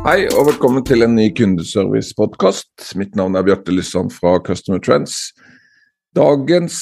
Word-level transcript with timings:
Hei 0.00 0.22
og 0.32 0.46
velkommen 0.48 0.80
til 0.80 1.04
en 1.04 1.12
ny 1.12 1.26
kundeservice-podkast. 1.36 2.70
Mitt 2.96 3.18
navn 3.20 3.34
er 3.36 3.44
Bjarte 3.44 3.74
Lysand 3.74 4.08
fra 4.14 4.38
Customer 4.40 4.80
Trends. 4.80 5.34
Dagens 6.16 6.78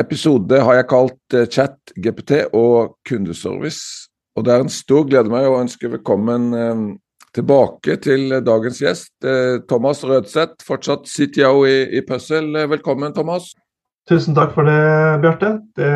episode 0.00 0.56
har 0.56 0.78
jeg 0.78 0.86
kalt 0.88 1.36
eh, 1.36 1.44
Chat, 1.52 1.76
GPT 2.00 2.46
og 2.56 2.94
kundeservice. 3.04 4.08
Og 4.40 4.46
Det 4.46 4.54
er 4.54 4.64
en 4.64 4.72
stor 4.72 5.04
glede 5.04 5.28
meg 5.28 5.50
å 5.50 5.58
ønske 5.60 5.90
velkommen 5.92 6.46
eh, 6.56 6.80
tilbake 7.36 7.98
til 8.08 8.38
dagens 8.40 8.80
gjest. 8.80 9.12
Eh, 9.20 9.58
Thomas 9.68 10.00
Rødseth, 10.08 10.64
fortsatt 10.64 11.04
CTO 11.12 11.66
i, 11.68 11.76
i 11.92 12.00
Puzzle. 12.08 12.64
Velkommen, 12.72 13.12
Thomas. 13.12 13.50
Tusen 14.08 14.32
takk 14.38 14.56
for 14.56 14.64
det, 14.64 14.80
Bjarte. 15.20 15.58
Det, 15.76 15.92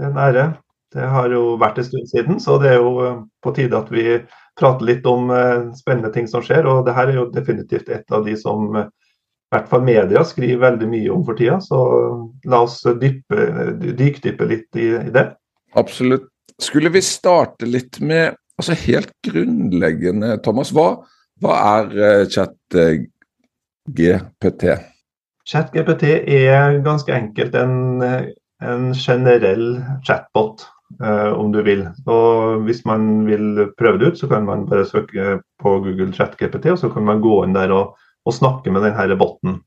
det 0.00 0.08
er 0.08 0.10
en 0.14 0.24
ære. 0.30 0.48
Det 0.96 1.04
har 1.12 1.28
jo 1.28 1.58
vært 1.60 1.82
en 1.82 1.90
stund 1.90 2.08
siden, 2.08 2.40
så 2.40 2.56
det 2.56 2.72
er 2.72 2.80
jo 2.80 3.08
på 3.44 3.52
tide 3.52 3.76
at 3.76 3.90
vi 3.92 4.16
prate 4.58 4.86
litt 4.86 5.06
om 5.08 5.30
uh, 5.32 5.68
spennende 5.78 6.12
ting 6.14 6.28
som 6.30 6.42
skjer. 6.44 6.66
og 6.66 6.86
det 6.86 6.94
her 6.96 7.10
er 7.10 7.20
jo 7.20 7.28
definitivt 7.34 7.88
et 7.88 8.14
av 8.14 8.26
de 8.26 8.36
som 8.38 8.68
uh, 8.76 8.88
i 9.48 9.54
hvert 9.54 9.68
fall 9.70 9.84
media 9.86 10.24
skriver 10.28 10.60
veldig 10.66 10.88
mye 10.90 11.12
om 11.12 11.22
for 11.24 11.38
tida. 11.38 11.56
Så 11.64 11.78
la 12.44 12.64
oss 12.66 12.82
dyppe, 13.00 13.46
dykdyppe 13.96 14.48
litt 14.50 14.76
i, 14.76 14.90
i, 14.98 15.12
det. 15.14 15.30
Absolutt. 15.78 16.28
Skulle 16.60 16.90
vi 16.92 17.00
starte 17.04 17.68
litt 17.68 18.00
med 18.04 18.36
altså 18.58 18.74
helt 18.82 19.14
grunnleggende, 19.24 20.34
Thomas. 20.44 20.74
Hva, 20.74 20.90
hva 21.40 21.56
er 21.78 22.26
ChatGPT? 22.28 23.14
chat 23.88 24.18
GPT? 24.42 24.64
ChatGPT 25.48 26.04
er 26.28 26.82
ganske 26.84 27.14
enkelt 27.14 27.54
en, 27.56 28.02
en 28.60 28.90
generell 28.92 29.78
chatbot. 30.04 30.66
Uh, 30.96 31.36
om 31.36 31.52
du 31.52 31.60
vil. 31.62 31.84
Og 32.08 32.64
Hvis 32.64 32.80
man 32.88 33.26
vil 33.28 33.68
prøve 33.78 34.00
det 34.00 34.12
ut, 34.12 34.18
så 34.18 34.26
kan 34.26 34.46
man 34.48 34.64
bare 34.66 34.86
søke 34.88 35.38
på 35.60 35.72
Google 35.84 36.12
ChatGPT, 36.16 36.70
og 36.72 36.78
så 36.80 36.88
kan 36.88 37.04
man 37.04 37.20
gå 37.20 37.42
inn 37.44 37.54
der 37.54 37.70
og, 37.76 37.98
og 38.24 38.34
snakke 38.34 38.72
med 38.72 38.86
denne 38.86 39.18
botten. 39.20 39.60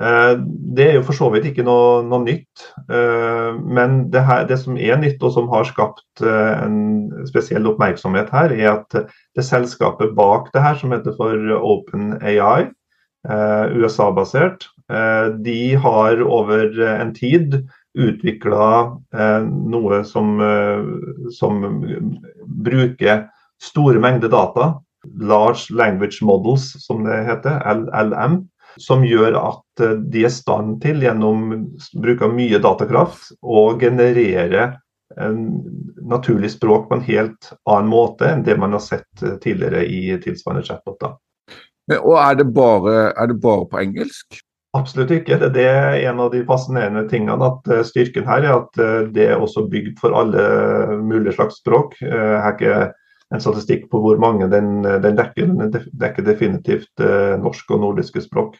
Uh, 0.00 0.40
det 0.74 0.86
er 0.86 0.96
jo 0.96 1.04
for 1.04 1.18
så 1.18 1.28
vidt 1.34 1.50
ikke 1.50 1.66
noe, 1.68 2.00
noe 2.06 2.24
nytt, 2.24 2.64
uh, 2.88 3.60
men 3.60 4.08
det, 4.14 4.24
her, 4.24 4.48
det, 4.48 4.58
som 4.62 4.80
er 4.80 4.98
nytt 4.98 5.22
og 5.22 5.36
som 5.36 5.52
har 5.52 5.68
skapt 5.68 6.24
en 6.24 6.80
spesiell 7.28 7.68
oppmerksomhet 7.68 8.32
her, 8.32 8.56
er 8.56 8.72
at 8.72 8.98
det 9.36 9.46
selskapet 9.46 10.16
bak 10.16 10.48
det 10.54 10.64
her, 10.64 10.80
som 10.80 10.96
heter 10.96 11.14
for 11.18 11.54
OpenAI, 11.58 12.70
USA-basert, 13.28 14.68
de 15.44 15.62
har 15.76 16.22
over 16.24 16.70
en 16.94 17.10
tid 17.12 17.58
utvikla 17.94 18.66
eh, 19.14 19.42
noe 19.44 20.02
som, 20.04 20.40
eh, 20.40 21.30
som, 21.30 21.64
bruker 22.64 23.26
store 23.62 24.00
mengder 24.02 24.30
data, 24.32 24.74
large 25.20 25.74
language 25.74 26.22
models 26.22 26.72
som 26.84 27.04
det 27.06 27.22
heter, 27.28 27.60
LLM, 27.64 28.42
som 28.78 29.04
gjør 29.06 29.38
at 29.40 29.84
eh, 29.84 29.96
de 29.98 30.26
er 30.26 30.30
i 30.30 30.34
stand 30.34 30.80
til 30.84 31.02
gjennom 31.02 31.48
bruk 32.02 32.26
av 32.26 32.34
mye 32.34 32.60
datakraft 32.62 33.32
å 33.42 33.70
generere 33.80 34.74
en 35.18 35.38
naturlig 36.04 36.52
språk 36.52 36.90
på 36.90 36.98
en 36.98 37.06
helt 37.06 37.48
annen 37.66 37.88
måte 37.90 38.28
enn 38.28 38.44
det 38.46 38.58
man 38.60 38.76
har 38.76 38.84
sett 38.84 39.24
tidligere 39.42 39.80
i 39.88 40.12
tilsvarende 40.22 40.66
chatboter. 40.68 41.16
Og 41.96 42.18
er 42.20 42.36
det, 42.36 42.44
bare, 42.52 43.14
er 43.16 43.30
det 43.30 43.38
bare 43.40 43.64
på 43.70 43.80
engelsk? 43.80 44.42
Absolutt 44.78 45.12
ikke. 45.14 45.38
Det 45.54 45.64
er 45.64 45.98
en 46.08 46.20
av 46.22 46.30
de 46.32 46.44
fascinerende 46.46 47.04
tingene. 47.10 47.50
at 47.50 47.68
eh, 47.72 47.84
Styrken 47.86 48.28
her 48.28 48.44
er 48.44 48.54
at 48.60 48.80
eh, 48.82 49.10
det 49.14 49.26
er 49.32 49.42
også 49.42 49.66
bygd 49.70 49.98
for 50.00 50.14
alle 50.16 50.44
mulige 51.02 51.34
slags 51.36 51.60
språk. 51.62 51.98
Jeg 52.02 52.14
eh, 52.14 52.38
har 52.44 52.56
ikke 52.56 52.92
en 53.34 53.44
statistikk 53.44 53.88
på 53.92 54.00
hvor 54.00 54.20
mange 54.20 54.48
den, 54.48 54.80
den 55.02 55.18
dekker, 55.18 55.50
men 55.50 55.72
den 55.74 55.88
dekker 56.00 56.24
definitivt 56.24 57.02
norsk 57.42 57.74
og 57.76 57.82
nordiske 57.82 58.22
språk. 58.24 58.54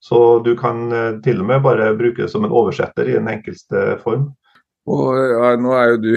Så 0.00 0.38
du 0.40 0.54
kan 0.56 0.86
til 1.20 1.42
og 1.42 1.50
med 1.50 1.60
bare 1.60 1.90
bruke 1.98 2.22
det 2.22 2.30
som 2.32 2.46
en 2.46 2.54
oversetter 2.54 3.10
i 3.10 3.18
den 3.18 3.28
enkelte 3.28 3.98
form. 4.00 4.30
Og 4.88 5.10
ja, 5.20 5.50
Nå 5.60 5.74
er 5.76 5.90
jo 5.90 6.00
du 6.00 6.10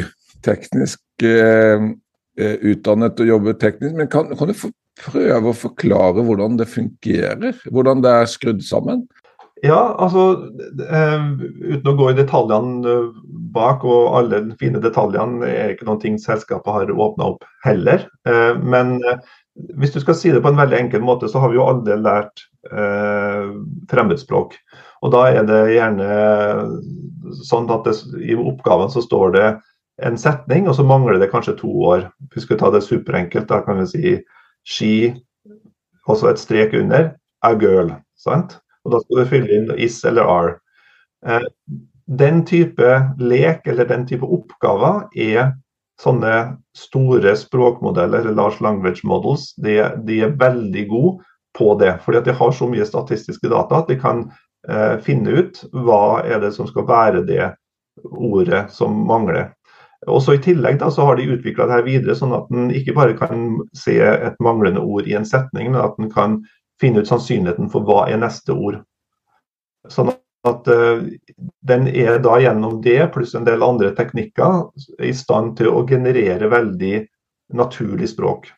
teknisk 0.47 1.25
eh, 1.27 1.89
utdannet 2.71 3.19
og 3.19 3.33
jobber 3.33 3.59
teknisk, 3.59 3.97
men 3.99 4.07
kan, 4.07 4.31
kan 4.39 4.53
du 4.53 4.55
prøve 4.99 5.51
å 5.51 5.57
forklare 5.67 6.23
hvordan 6.23 6.55
det 6.59 6.69
fungerer? 6.71 7.63
Hvordan 7.67 8.03
det 8.05 8.15
er 8.15 8.31
skrudd 8.31 8.63
sammen? 8.65 9.07
Ja, 9.65 9.79
altså 9.99 10.51
eh, 10.87 11.23
uten 11.73 11.89
å 11.91 11.95
gå 11.99 12.11
i 12.11 12.17
detaljene 12.17 12.87
eh, 12.87 13.07
bak, 13.55 13.83
og 13.83 14.13
alle 14.19 14.43
de 14.45 14.55
fine 14.59 14.79
detaljene 14.83 15.47
er 15.47 15.73
ikke 15.73 15.87
noen 15.89 15.99
ting 16.03 16.19
selskapet 16.21 16.71
har 16.71 16.93
åpna 16.93 17.33
opp 17.33 17.43
heller. 17.65 18.05
Eh, 18.29 18.53
men 18.61 18.97
hvis 19.79 19.91
du 19.95 19.99
skal 19.99 20.15
si 20.15 20.31
det 20.31 20.43
på 20.45 20.53
en 20.53 20.59
veldig 20.59 20.77
enkel 20.77 21.03
måte, 21.03 21.27
så 21.27 21.41
har 21.43 21.51
vi 21.51 21.59
jo 21.59 21.67
alle 21.67 21.99
lært 21.99 22.45
fremmedspråk. 23.89 24.51
Og 25.03 25.11
da 25.13 25.21
er 25.31 25.45
det 25.47 25.59
gjerne 25.71 26.07
sånn 27.47 27.69
at 27.71 27.87
det, 27.87 27.93
i 28.19 28.35
oppgaven 28.35 28.91
så 28.91 29.01
står 29.03 29.31
det 29.35 29.45
en 30.05 30.19
setning, 30.19 30.67
og 30.67 30.75
så 30.75 30.83
mangler 30.87 31.19
det 31.19 31.31
kanskje 31.31 31.55
to 31.61 31.71
år. 31.87 32.05
Vi 32.35 32.43
skal 32.43 32.59
ta 32.59 32.71
det 32.75 32.83
superenkelt. 32.85 33.47
Da 33.49 33.61
kan 33.63 33.79
vi 33.79 33.87
si 33.89 34.15
ski, 34.67 34.93
og 36.05 36.19
så 36.19 36.31
et 36.31 36.43
strek 36.43 36.75
under, 36.77 37.13
a 37.47 37.55
girl. 37.55 37.95
sant? 38.19 38.59
Og 38.85 38.93
da 38.93 39.01
skal 39.03 39.21
du 39.21 39.29
fylle 39.29 39.55
inn 39.55 39.71
is 39.77 39.99
eller 40.07 40.29
are. 40.29 40.57
Eh, 41.25 41.47
den 42.09 42.43
type 42.45 42.93
lek 43.21 43.67
eller 43.69 43.85
den 43.89 44.05
type 44.09 44.25
oppgaver 44.25 45.05
er 45.13 45.53
sånne 45.99 46.35
store 46.77 47.35
språkmodeller, 47.35 48.23
eller 48.23 48.37
large 48.37 48.63
language 48.63 49.03
models, 49.03 49.51
de, 49.59 49.81
de 50.07 50.21
er 50.25 50.37
veldig 50.39 50.85
gode 50.89 51.25
på 51.57 51.73
det. 51.79 51.97
fordi 52.05 52.21
at 52.21 52.29
de 52.29 52.37
har 52.39 52.51
så 52.55 52.69
mye 52.69 52.87
statistiske 52.87 53.51
data 53.51 53.81
at 53.81 53.89
de 53.91 53.99
kan 53.99 54.23
eh, 54.69 54.95
finne 55.03 55.41
ut 55.41 55.63
hva 55.73 56.21
er 56.23 56.39
det 56.39 56.53
som 56.55 56.69
skal 56.69 56.87
være 56.87 57.25
det 57.27 57.51
ordet 58.15 58.69
som 58.71 58.95
mangler. 59.07 59.51
Og 60.07 60.21
så 60.23 60.37
I 60.37 60.43
tillegg 60.43 60.77
da, 60.79 60.87
så 60.91 61.03
har 61.03 61.17
de 61.19 61.27
utvikla 61.33 61.67
det 61.67 61.75
her 61.75 61.87
videre, 61.87 62.15
sånn 62.15 62.31
at 62.37 62.47
en 62.55 62.69
ikke 62.71 62.95
bare 62.95 63.17
kan 63.19 63.57
se 63.75 63.97
et 63.99 64.37
manglende 64.39 64.79
ord 64.79 65.09
i 65.09 65.17
en 65.19 65.27
setning, 65.27 65.73
men 65.73 65.81
at 65.83 65.99
en 65.99 66.11
kan 66.13 66.37
finne 66.81 67.03
ut 67.03 67.09
sannsynligheten 67.09 67.69
for 67.73 67.85
hva 67.87 68.07
er 68.09 68.21
neste 68.21 68.55
ord. 68.55 68.79
Sånn 69.89 70.11
at 70.47 70.69
uh, 70.71 71.03
den 71.67 71.87
er 71.91 72.19
da 72.23 72.37
gjennom 72.39 72.79
det, 72.83 73.01
pluss 73.13 73.35
en 73.35 73.47
del 73.47 73.63
andre 73.65 73.91
teknikker, 73.97 74.69
i 75.03 75.13
stand 75.15 75.57
til 75.59 75.71
å 75.73 75.85
generere 75.87 76.51
veldig 76.51 77.03
naturlig 77.59 78.11
språk. 78.13 78.49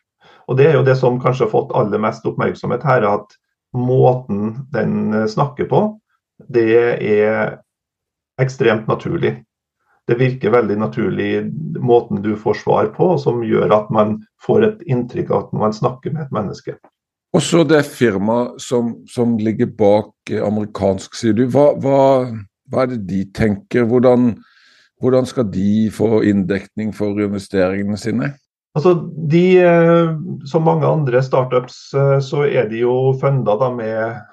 Og 0.50 0.58
Det 0.58 0.68
er 0.68 0.76
jo 0.76 0.86
det 0.86 0.98
som 0.98 1.20
kanskje 1.22 1.46
har 1.46 1.54
fått 1.54 1.74
aller 1.78 2.02
mest 2.02 2.26
oppmerksomhet 2.28 2.84
her, 2.86 3.06
at 3.06 3.38
måten 3.72 4.66
den 4.74 5.14
snakker 5.30 5.68
på, 5.70 5.84
det 6.52 6.74
er 6.98 7.58
ekstremt 8.42 8.88
naturlig. 8.90 9.36
Det 10.06 10.18
virker 10.18 10.50
veldig 10.50 10.76
naturlig 10.82 11.30
måten 11.78 12.22
du 12.22 12.34
får 12.36 12.58
svar 12.64 12.90
på, 12.96 13.14
som 13.18 13.44
gjør 13.46 13.70
at 13.72 13.90
man 13.94 14.16
får 14.42 14.66
et 14.66 14.82
inntrykk 14.90 15.30
av 15.30 15.44
at 15.44 15.52
man 15.62 15.76
snakker 15.76 16.14
med 16.14 16.26
et 16.26 16.34
menneske. 16.34 16.74
Og 17.32 17.40
så 17.40 17.62
det 17.64 17.80
firmaet 17.88 18.60
som, 18.60 18.92
som, 19.08 19.38
ligger 19.40 19.70
bak 19.78 20.30
eh, 20.30 20.42
amerikansk, 20.44 21.16
sier 21.16 21.36
du. 21.36 21.46
Hva, 21.52 21.70
hva, 21.80 22.00
hva, 22.68 22.84
er 22.84 22.92
det 22.92 23.02
de 23.08 23.22
tenker? 23.32 23.86
Hvordan, 23.88 24.34
hvordan 25.00 25.28
skal 25.28 25.48
de 25.52 25.88
få 25.94 26.20
inndekning 26.28 26.92
for 26.96 27.16
investeringene 27.24 27.96
sine? 28.00 28.34
Altså, 28.76 28.94
de, 29.32 29.46
eh, 29.64 30.12
Som 30.48 30.68
mange 30.68 30.88
andre 30.88 31.24
startups, 31.24 31.80
eh, 31.96 32.18
så 32.24 32.44
er 32.48 32.68
de 32.68 32.84
jo 32.84 33.16
funda 33.20 33.56
med 33.72 34.28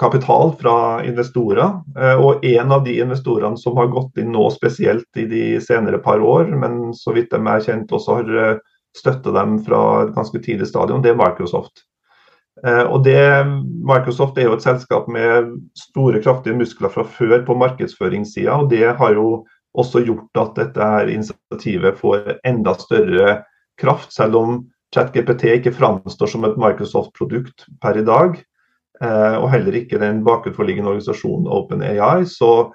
kapital 0.00 0.54
fra 0.56 1.02
investorer. 1.04 1.82
Og 2.16 2.44
en 2.48 2.70
av 2.72 2.80
de 2.86 2.94
investorene 3.04 3.60
som 3.60 3.76
har 3.76 3.90
gått 3.92 4.16
inn 4.16 4.30
nå 4.32 4.46
spesielt 4.54 5.20
i 5.20 5.26
de 5.28 5.42
senere 5.60 6.00
par 6.00 6.24
år, 6.24 6.48
men 6.56 6.94
så 6.96 7.12
vidt 7.12 7.28
de 7.28 7.36
er 7.36 7.60
kjent 7.66 7.92
også 7.92 8.16
har 8.16 8.56
støtte 8.96 9.32
dem 9.34 9.58
fra 9.66 9.82
et 10.04 10.14
ganske 10.16 10.40
tidlig 10.42 10.68
stadion, 10.70 11.02
det 11.04 11.12
er 11.12 11.20
Microsoft. 11.20 11.84
Eh, 12.64 12.84
og 12.84 13.02
det, 13.04 13.20
Microsoft 13.84 14.38
er 14.38 14.48
jo 14.48 14.56
et 14.56 14.64
selskap 14.64 15.10
med 15.12 15.52
store, 15.76 16.22
kraftige 16.24 16.56
muskler 16.56 16.92
fra 16.92 17.04
før 17.04 17.42
på 17.46 17.56
markedsføringssida, 17.60 18.56
og 18.56 18.70
det 18.72 18.94
har 18.96 19.18
jo 19.18 19.44
også 19.76 20.00
gjort 20.06 20.40
at 20.40 20.56
dette 20.56 20.88
her 20.92 21.12
initiativet 21.12 21.98
får 22.00 22.38
enda 22.48 22.72
større 22.80 23.42
kraft, 23.80 24.14
selv 24.14 24.40
om 24.40 24.58
ChatGPT 24.94 25.50
ikke 25.58 25.74
framstår 25.76 26.30
som 26.32 26.46
et 26.48 26.56
Microsoft-produkt 26.60 27.66
per 27.82 28.00
i 28.00 28.04
dag, 28.06 28.38
eh, 29.02 29.36
og 29.36 29.50
heller 29.52 29.76
ikke 29.76 30.00
den 30.00 30.22
bakenforliggende 30.24 30.94
organisasjonen 30.94 31.50
OpenAI, 31.52 32.24
så 32.24 32.70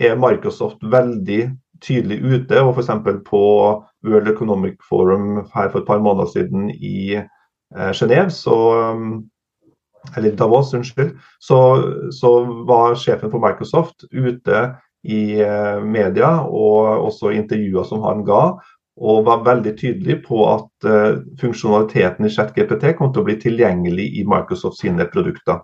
er 0.00 0.20
Microsoft 0.20 0.82
veldig 0.84 1.46
tydelig 1.82 2.20
ute. 2.22 2.62
og 2.62 2.76
F.eks. 2.76 2.90
på 3.26 3.42
World 4.06 4.28
Economic 4.28 4.78
Forum 4.88 5.42
her 5.54 5.70
for 5.70 5.80
et 5.80 5.86
par 5.88 6.02
måneder 6.02 6.30
siden 6.32 6.70
i 6.70 7.18
eh, 7.18 7.92
Genève, 7.92 8.30
så 8.30 8.56
eller 10.16 10.34
Davos, 10.34 10.72
unnskyld, 10.74 11.12
så, 11.38 11.58
så, 12.10 12.30
var 12.66 12.96
sjefen 12.98 13.30
for 13.30 13.38
Microsoft 13.38 14.02
ute 14.10 14.62
i 15.06 15.38
eh, 15.38 15.78
media 15.84 16.40
og 16.42 17.06
også 17.06 17.30
i 17.30 17.38
intervjuer 17.38 17.86
som 17.86 18.02
han 18.02 18.24
ga, 18.26 18.56
og 18.98 19.26
var 19.26 19.44
veldig 19.46 19.76
tydelig 19.78 20.18
på 20.26 20.42
at 20.50 20.88
funksjonaliteten 21.40 22.26
i 22.26 22.32
ChatGPT 22.34 22.90
kom 22.98 23.12
til 23.12 23.22
å 23.22 23.28
bli 23.30 23.38
tilgjengelig 23.40 24.04
i 24.20 24.26
Microsoft 24.28 24.82
sine 24.82 25.06
produkter. 25.08 25.62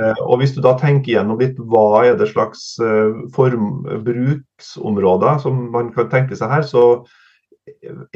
Uh, 0.00 0.16
og 0.24 0.40
Hvis 0.40 0.54
du 0.56 0.62
da 0.64 0.72
tenker 0.80 1.16
gjennom 1.16 1.40
litt 1.40 1.58
hva 1.70 2.04
er 2.08 2.16
det 2.16 2.30
slags 2.30 2.72
uh, 2.80 3.26
form, 3.34 3.82
bruksområder 4.06 5.42
som 5.42 5.66
man 5.74 5.90
kan 5.92 6.08
tenke 6.12 6.38
seg 6.38 6.52
her, 6.52 6.64
så 6.64 7.02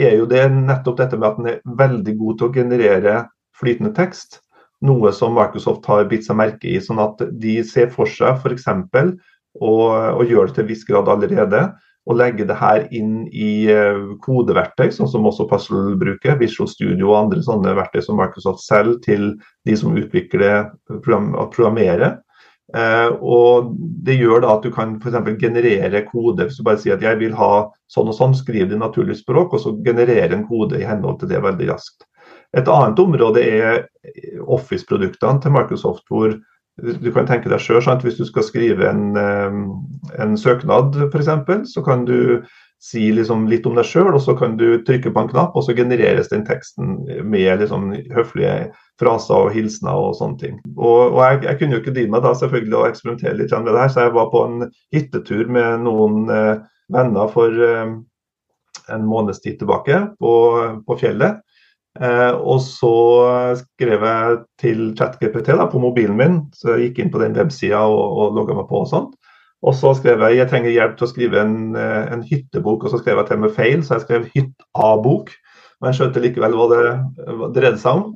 er 0.00 0.16
jo 0.16 0.26
det 0.30 0.46
nettopp 0.54 0.98
dette 1.02 1.18
med 1.20 1.28
at 1.28 1.38
den 1.38 1.50
er 1.52 1.76
veldig 1.78 2.16
god 2.20 2.38
til 2.38 2.48
å 2.48 2.54
generere 2.54 3.16
flytende 3.58 3.92
tekst. 3.96 4.40
Noe 4.84 5.12
som 5.16 5.36
Microsoft 5.36 5.86
har 5.88 6.08
bitt 6.10 6.26
seg 6.26 6.38
merke 6.40 6.68
i. 6.72 6.80
sånn 6.82 7.02
at 7.02 7.20
de 7.40 7.60
ser 7.66 7.92
for 7.92 8.10
seg 8.10 8.40
f.eks. 8.40 8.66
Og, 9.62 9.84
og 10.18 10.24
gjør 10.26 10.48
det 10.48 10.56
til 10.56 10.64
en 10.64 10.70
viss 10.72 10.86
grad 10.88 11.08
allerede 11.12 11.60
og 12.04 12.18
legge 12.20 12.44
det 12.44 12.56
her 12.60 12.84
inn 12.92 13.24
i 13.32 13.64
eh, 13.72 14.02
kodeverktøy, 14.24 14.90
sånn 14.92 15.08
som 15.08 15.24
også 15.28 15.46
Puzzle 15.48 15.94
bruker. 16.00 16.36
Visual 16.40 16.68
Studio 16.68 17.12
og 17.12 17.20
andre 17.22 17.44
sånne 17.44 17.72
verktøy 17.78 18.02
som 18.04 18.20
Microsoft 18.20 18.64
selger 18.64 19.00
til 19.06 19.26
de 19.64 19.76
som 19.80 19.96
utvikler 19.96 20.68
program, 20.90 21.32
programmerer. 21.54 22.18
Eh, 22.76 23.10
og 23.20 23.72
Det 24.04 24.18
gjør 24.18 24.44
da 24.44 24.56
at 24.56 24.64
du 24.66 24.72
kan 24.74 24.98
for 25.00 25.36
generere 25.40 26.04
kode. 26.10 26.44
Hvis 26.44 26.60
du 26.60 26.66
bare 26.66 26.80
sier 26.82 26.98
at 26.98 27.04
jeg 27.04 27.20
vil 27.22 27.36
ha 27.38 27.70
sånn 27.88 28.10
og 28.12 28.18
sånn, 28.18 28.36
skriv 28.36 28.68
det 28.68 28.76
i 28.76 28.82
naturlig 28.84 29.16
språk, 29.22 29.54
og 29.54 29.64
så 29.64 29.76
generere 29.84 30.34
en 30.34 30.48
kode 30.48 30.80
i 30.80 30.88
henhold 30.88 31.20
til 31.20 31.32
det 31.32 31.40
veldig 31.44 31.70
raskt. 31.72 32.04
Et 32.54 32.68
annet 32.68 33.00
område 33.00 33.42
er 33.42 33.86
Office-produktene 34.44 35.40
til 35.42 35.54
Microsoft, 35.56 36.04
hvor 36.08 36.36
du 36.82 37.10
kan 37.14 37.26
tenke 37.26 37.50
deg 37.50 37.60
selv, 37.62 37.86
Hvis 38.02 38.18
du 38.18 38.24
skal 38.26 38.42
skrive 38.42 38.88
en, 38.90 39.16
en 40.18 40.36
søknad 40.36 40.96
f.eks., 41.12 41.30
så 41.70 41.82
kan 41.86 42.04
du 42.04 42.42
si 42.84 43.06
liksom 43.14 43.46
litt 43.48 43.64
om 43.66 43.78
deg 43.78 43.86
sjøl, 43.88 44.10
og 44.12 44.20
så 44.20 44.34
kan 44.36 44.58
du 44.60 44.82
trykke 44.84 45.12
på 45.14 45.22
en 45.22 45.30
knapp, 45.30 45.54
og 45.56 45.64
så 45.64 45.72
genereres 45.76 46.28
den 46.28 46.42
teksten 46.44 46.98
med 47.24 47.62
liksom 47.62 47.94
høflige 48.12 48.72
fraser 49.00 49.46
og 49.46 49.54
hilsener 49.54 49.96
og 49.96 50.18
sånne 50.18 50.40
ting. 50.42 50.58
Og, 50.76 51.14
og 51.14 51.20
jeg, 51.22 51.44
jeg, 51.46 51.58
kunne 51.60 51.78
jo 51.78 51.82
ikke 51.84 51.94
dy 51.96 52.04
meg 52.12 52.26
da 52.26 52.34
selvfølgelig 52.36 52.76
å 52.80 52.88
eksperimentere 52.90 53.38
litt 53.38 53.54
med 53.56 53.70
det 53.72 53.80
her, 53.80 53.94
så 53.94 54.04
jeg 54.04 54.16
var 54.18 54.28
på 54.34 54.42
en 54.48 54.66
hyttetur 54.92 55.54
med 55.56 55.86
noen 55.86 56.34
eh, 56.34 56.52
venner 56.92 57.32
for 57.32 57.64
en 58.92 59.06
måneds 59.08 59.40
tid 59.40 59.56
tilbake 59.62 60.02
på, 60.20 60.34
på 60.84 60.98
fjellet. 61.00 61.40
Eh, 62.00 62.32
og 62.34 62.58
så 62.64 62.94
skrev 63.60 64.02
jeg 64.02 64.38
til 64.58 64.80
ChatGPT 64.98 65.52
da, 65.54 65.68
på 65.70 65.82
mobilen 65.82 66.18
min, 66.18 66.40
så 66.56 66.74
jeg 66.74 66.88
gikk 66.88 67.04
inn 67.04 67.12
på 67.14 67.22
den 67.22 67.36
websida 67.38 67.84
og, 67.86 68.18
og 68.18 68.40
logga 68.40 68.58
meg 68.58 68.66
på. 68.70 68.82
og 68.82 68.90
sånt. 68.90 69.14
Og 69.64 69.76
så 69.78 69.94
skrev 69.96 70.20
jeg 70.26 70.40
jeg 70.42 70.50
trenger 70.50 70.74
hjelp 70.74 70.98
til 70.98 71.06
å 71.06 71.12
skrive 71.12 71.40
en, 71.40 71.56
eh, 71.78 72.02
en 72.12 72.24
hyttebok, 72.26 72.84
og 72.84 72.92
så 72.92 73.00
skrev 73.00 73.22
jeg 73.22 73.30
til 73.30 73.40
med 73.44 73.54
feil, 73.56 73.84
så 73.84 73.96
jeg 73.98 74.06
skrev 74.08 74.28
hytt-A-bok. 74.34 75.32
Men 75.80 75.90
jeg 75.90 76.00
skjønte 76.00 76.22
likevel 76.24 76.58
hva 76.58 76.68
det, 76.72 76.82
hva 77.38 77.48
dreide 77.54 77.80
seg 77.80 78.00
om. 78.00 78.12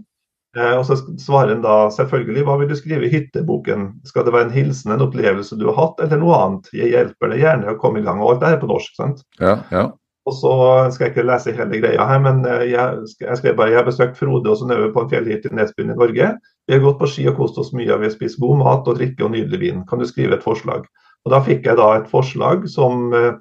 Eh, 0.57 0.75
og 0.75 0.85
så 0.89 0.97
svarer 1.21 1.55
han 1.55 1.63
da 1.65 1.77
selvfølgelig 1.95 2.45
hva 2.49 2.57
vil 2.61 2.71
du 2.71 2.77
skrive 2.77 3.07
i 3.07 3.13
hytteboken? 3.13 3.89
Skal 4.09 4.27
det 4.27 4.35
være 4.35 4.49
en 4.49 4.55
hilsen, 4.57 4.93
en 4.95 5.05
opplevelse 5.05 5.59
du 5.61 5.67
har 5.71 5.79
hatt, 5.79 6.03
eller 6.05 6.21
noe 6.21 6.37
annet? 6.43 6.71
Jeg 6.77 6.93
hjelper 6.95 7.33
deg 7.33 7.45
gjerne 7.45 7.73
å 7.73 7.81
komme 7.81 8.03
i 8.03 8.07
gang. 8.07 8.21
Og 8.23 8.35
alt 8.35 8.45
det 8.45 8.53
er 8.53 8.63
på 8.63 8.71
norsk. 8.71 8.95
sant? 8.99 9.25
Ja, 9.41 9.59
ja. 9.73 9.87
Og 10.29 10.37
så 10.37 10.53
skal 10.93 11.07
jeg 11.07 11.15
ikke 11.15 11.27
lese 11.29 11.55
hele 11.57 11.81
greia 11.81 12.07
her, 12.11 12.23
men 12.25 12.45
eh, 12.49 12.69
jeg, 12.75 13.03
jeg 13.23 13.41
skrev 13.41 13.57
bare 13.59 13.73
jeg 13.73 13.81
har 13.81 13.89
besøkt 13.89 14.19
Frode 14.21 14.53
og 14.53 14.61
Synnøve 14.61 14.91
på 14.95 15.05
en 15.05 15.11
fjellhytte 15.13 15.53
i 15.53 15.59
Nesbyen 15.59 15.95
i 15.95 15.99
Norge. 15.99 16.31
Vi 16.69 16.77
har 16.77 16.85
gått 16.85 17.01
på 17.01 17.09
ski 17.09 17.29
og 17.31 17.39
kost 17.41 17.61
oss 17.61 17.73
mye, 17.77 17.91
og 17.95 18.03
vi 18.03 18.11
har 18.11 18.17
spist 18.17 18.41
god 18.43 18.61
mat 18.61 18.91
og 18.91 18.99
drikke 19.01 19.25
og 19.25 19.33
nydelig 19.35 19.63
vin. 19.63 19.85
Kan 19.89 20.03
du 20.03 20.09
skrive 20.09 20.37
et 20.37 20.45
forslag? 20.45 20.85
Og 21.25 21.33
Da 21.33 21.41
fikk 21.45 21.67
jeg 21.69 21.81
da 21.81 21.89
et 21.97 22.11
forslag 22.11 22.69
som 22.71 23.09
eh, 23.17 23.33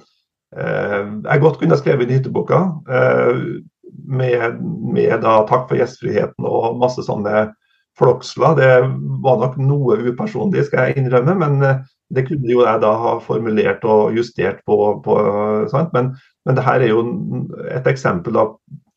jeg 0.55 1.43
godt 1.43 1.59
kunne 1.61 1.79
skrevet 1.79 2.11
i 2.11 2.19
hytteboka. 2.19 2.63
Eh, 2.87 3.43
med, 4.07 4.59
med 4.93 5.21
da 5.23 5.41
takk 5.47 5.67
for 5.67 5.79
gjestfriheten 5.79 6.47
og 6.47 6.79
masse 6.79 7.03
sånne 7.03 7.49
floksler. 7.97 8.57
Det 8.57 8.71
var 9.23 9.39
nok 9.41 9.57
noe 9.61 9.99
upersonlig, 10.07 10.67
skal 10.67 10.89
jeg 10.89 11.01
innrømme, 11.01 11.35
men 11.41 11.63
eh, 11.65 11.85
det 12.13 12.23
kunne 12.29 12.51
jo 12.51 12.63
jeg 12.63 12.81
da 12.83 12.93
ha 13.01 13.13
formulert 13.23 13.85
og 13.87 14.15
justert 14.15 14.61
på. 14.67 14.75
på 15.03 15.15
men, 15.93 16.11
men 16.47 16.57
det 16.57 16.65
her 16.65 16.83
er 16.83 16.91
jo 16.93 17.03
et 17.73 17.87
eksempel. 17.89 18.37
Da, 18.37 18.45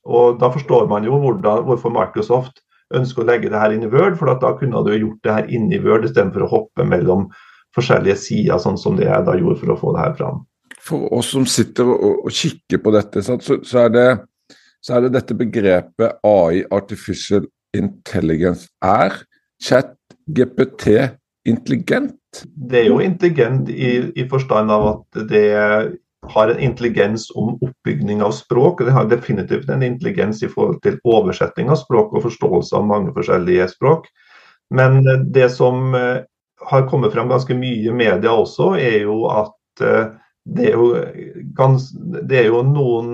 og 0.06 0.40
da 0.40 0.50
forstår 0.52 0.86
man 0.90 1.06
jo 1.06 1.18
hvordan, 1.18 1.64
hvorfor 1.66 1.92
Microsoft 1.94 2.62
ønsker 2.94 3.22
å 3.22 3.28
legge 3.28 3.50
det 3.50 3.58
her 3.58 3.74
inn 3.74 3.86
i 3.86 3.90
Word. 3.90 4.18
For 4.18 4.30
da 4.30 4.54
kunne 4.58 4.84
du 4.86 4.92
gjort 4.94 5.26
det 5.26 5.36
her 5.36 5.50
inn 5.50 5.70
i 5.74 5.82
Word 5.82 6.06
istedenfor 6.06 6.46
å 6.46 6.52
hoppe 6.54 6.86
mellom 6.86 7.28
forskjellige 7.76 8.18
sider, 8.18 8.58
sånn 8.62 8.78
som 8.80 8.96
det 8.98 9.06
jeg 9.06 9.26
da 9.26 9.36
gjorde 9.38 9.60
for 9.60 9.74
å 9.74 9.78
få 9.78 9.94
det 9.94 10.06
her 10.06 10.16
fram. 10.18 10.42
For 10.80 11.10
oss 11.14 11.30
som 11.34 11.46
sitter 11.50 11.90
og, 11.92 12.24
og 12.26 12.34
kikker 12.34 12.80
på 12.82 12.92
dette, 12.94 13.22
så, 13.26 13.36
så, 13.42 13.84
er 13.84 13.94
det, 13.94 14.08
så, 14.82 14.96
er 14.96 15.06
det, 15.06 15.14
dette 15.18 15.36
begrepet 15.38 16.22
AI, 16.26 16.64
artificial 16.74 17.46
intelligence. 17.76 18.70
Er 18.82 19.20
chat 19.62 19.94
GPT 20.30 21.10
intelligent? 21.50 22.44
Det 22.54 22.84
er 22.84 22.88
jo 22.88 23.00
intelligent 23.02 23.68
i, 23.72 23.90
i 24.14 24.26
forstand 24.30 24.72
av 24.72 24.86
at 24.94 25.20
det 25.30 25.48
har 26.30 26.48
en 26.52 26.60
intelligens 26.62 27.30
om 27.34 27.54
oppbygning 27.60 28.22
av 28.22 28.34
språk. 28.36 28.84
Det 28.84 28.94
har 28.94 29.08
definitivt 29.10 29.70
en 29.70 29.82
intelligens 29.82 30.42
i 30.42 30.50
forhold 30.50 30.82
til 30.84 30.98
oversetting 31.08 31.70
av 31.72 31.80
språk 31.80 32.12
og 32.14 32.26
forståelse 32.28 32.76
av 32.76 32.86
mange 32.86 33.14
forskjellige 33.16 33.70
språk. 33.72 34.08
Men 34.74 35.00
det 35.32 35.48
som 35.56 35.94
eh, 35.98 36.22
har 36.70 36.88
kommet 36.88 37.14
frem 37.14 37.30
ganske 37.30 37.56
mye 37.56 37.88
i 37.88 37.94
media 37.94 38.34
også, 38.36 38.74
er 38.78 39.00
jo 39.08 39.24
at 39.32 39.84
eh, 39.84 40.12
det 40.50 40.70
er 40.70 40.78
jo, 40.78 40.88
gans, 41.56 41.90
det 42.28 42.44
er 42.44 42.48
jo 42.50 42.62
noen 42.66 43.12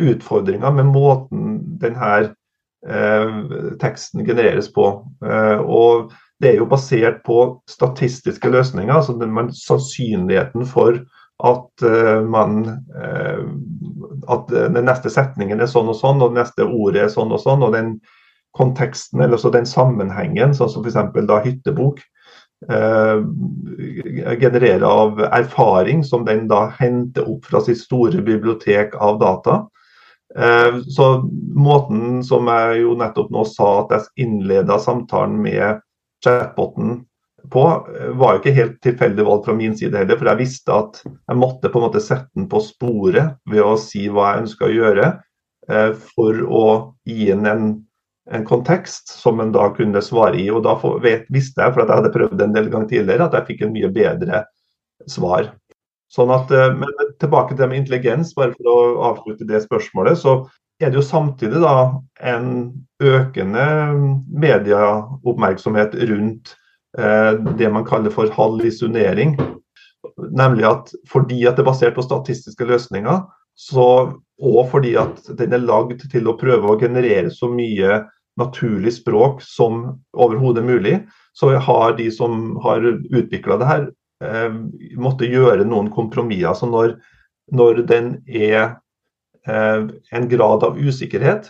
utfordringer 0.00 0.72
med 0.74 0.90
måten 0.90 1.56
denne 1.80 2.12
eh, 2.22 3.40
teksten 3.82 4.26
genereres 4.26 4.70
på. 4.72 4.88
Eh, 5.24 5.60
og 5.62 6.12
det 6.42 6.50
er 6.50 6.58
jo 6.58 6.66
basert 6.66 7.22
på 7.26 7.38
statistiske 7.70 8.50
løsninger. 8.50 8.94
altså 8.94 9.14
man, 9.14 9.52
Sannsynligheten 9.54 10.66
for 10.66 10.98
at 11.42 11.84
uh, 11.86 12.22
man 12.26 12.64
uh, 12.94 13.46
At 14.30 14.50
den 14.50 14.84
neste 14.86 15.10
setningen 15.10 15.60
er 15.60 15.70
sånn 15.70 15.90
og 15.90 15.98
sånn, 15.98 16.22
og 16.22 16.32
det 16.32 16.42
neste 16.42 16.66
ordet 16.66 17.04
er 17.04 17.12
sånn 17.14 17.32
og 17.34 17.40
sånn. 17.42 17.62
Og 17.62 17.74
den 17.74 17.94
konteksten, 18.58 19.22
eller 19.24 19.40
så 19.40 19.50
den 19.50 19.66
sammenhengen, 19.66 20.54
sånn 20.54 20.70
som 20.70 20.84
f.eks. 20.84 20.98
da 21.26 21.38
hyttebok, 21.42 22.02
uh, 22.70 23.22
genererer 24.38 24.86
av 24.86 25.22
erfaring 25.30 26.04
som 26.06 26.26
den 26.26 26.46
da 26.50 26.68
henter 26.78 27.26
opp 27.30 27.46
fra 27.50 27.62
sitt 27.64 27.80
store 27.82 28.22
bibliotek 28.22 28.98
av 28.98 29.22
data. 29.22 29.62
Så 30.88 31.06
måten 31.52 32.22
som 32.24 32.46
jeg 32.48 32.78
jo 32.86 32.94
nettopp 32.96 33.28
nå 33.34 33.42
sa 33.44 33.66
at 33.82 33.90
jeg 33.92 34.24
innleda 34.24 34.78
samtalen 34.80 35.34
med 35.44 35.82
chatboten 36.24 37.02
på, 37.50 37.62
var 38.14 38.34
jo 38.34 38.40
ikke 38.40 38.54
helt 38.54 38.76
tilfeldig 38.84 39.24
valg 39.26 39.46
fra 39.46 39.54
min 39.56 39.74
side 39.78 39.98
heller. 39.98 40.18
For 40.18 40.30
jeg 40.30 40.40
visste 40.42 40.74
at 40.76 41.00
jeg 41.04 41.38
måtte 41.38 41.70
på 41.72 41.80
en 41.80 41.86
måte 41.88 42.02
sette 42.02 42.30
den 42.38 42.48
på 42.50 42.62
sporet 42.64 43.36
ved 43.50 43.64
å 43.64 43.74
si 43.80 44.06
hva 44.08 44.32
jeg 44.32 44.44
ønska 44.44 44.68
å 44.68 44.74
gjøre. 44.76 45.08
Eh, 45.70 45.90
for 46.14 46.42
å 46.42 46.66
gi 47.06 47.28
den 47.30 47.46
en, 47.46 47.66
en, 48.30 48.46
kontekst 48.46 49.12
som 49.14 49.40
en 49.42 49.52
da 49.54 49.68
kunne 49.76 50.02
svare 50.04 50.38
i. 50.40 50.48
Og 50.54 50.64
da 50.66 50.76
vet, 51.02 51.26
visste 51.34 51.62
jeg, 51.62 51.74
for 51.74 51.84
jeg 51.84 52.00
hadde 52.00 52.14
prøvd 52.14 52.46
en 52.46 52.56
del 52.56 52.70
ganger 52.72 52.90
tidligere, 52.94 53.28
at 53.28 53.36
jeg 53.38 53.50
fikk 53.52 53.66
en 53.66 53.76
mye 53.76 53.92
bedre 53.94 54.44
svar. 55.10 55.52
Sånn 56.12 56.32
at, 56.34 56.50
eh, 56.54 56.72
men 56.76 57.14
tilbake 57.22 57.54
til 57.54 57.62
det 57.62 57.70
med 57.70 57.82
intelligens, 57.82 58.34
bare 58.38 58.54
for 58.58 58.72
å 58.72 58.80
avslutte 59.12 59.48
det 59.48 59.64
spørsmålet. 59.66 60.18
så 60.18 60.42
er 60.82 60.92
det 60.92 61.00
jo 61.00 61.04
samtidig 61.06 61.60
da 61.62 61.74
en 62.32 62.48
økende 63.02 63.66
medieoppmerksomhet 64.42 65.94
rundt 66.10 66.54
eh, 66.98 67.32
det 67.58 67.70
man 67.72 67.86
kaller 67.88 68.14
for 68.14 68.32
hallusinering. 68.34 69.36
Nemlig 70.32 70.66
at 70.68 70.92
fordi 71.10 71.44
at 71.46 71.56
det 71.56 71.64
er 71.64 71.70
basert 71.70 71.96
på 71.96 72.04
statistiske 72.06 72.66
løsninger, 72.68 73.22
så, 73.58 73.86
og 74.42 74.62
fordi 74.72 74.94
at 75.00 75.22
den 75.38 75.54
er 75.54 75.64
lagd 75.64 76.06
til 76.12 76.28
å 76.28 76.36
prøve 76.40 76.72
å 76.72 76.78
generere 76.80 77.30
så 77.30 77.50
mye 77.52 78.02
naturlig 78.40 78.94
språk 78.96 79.42
som 79.44 79.98
overhodet 80.16 80.64
mulig, 80.64 81.02
så 81.36 81.52
har 81.60 81.98
de 81.98 82.08
som 82.12 82.54
har 82.64 82.84
utvikla 82.84 83.58
det 83.60 83.68
her, 83.68 83.88
eh, 84.24 84.54
måtte 84.96 85.28
gjøre 85.28 85.68
noen 85.68 85.92
kompromisser. 85.92 86.56
Så 86.56 86.70
når 86.70 86.96
når 87.52 87.82
den 87.88 88.14
er 88.26 88.76
en 89.46 90.28
grad 90.30 90.64
av 90.64 90.78
usikkerhet. 90.78 91.48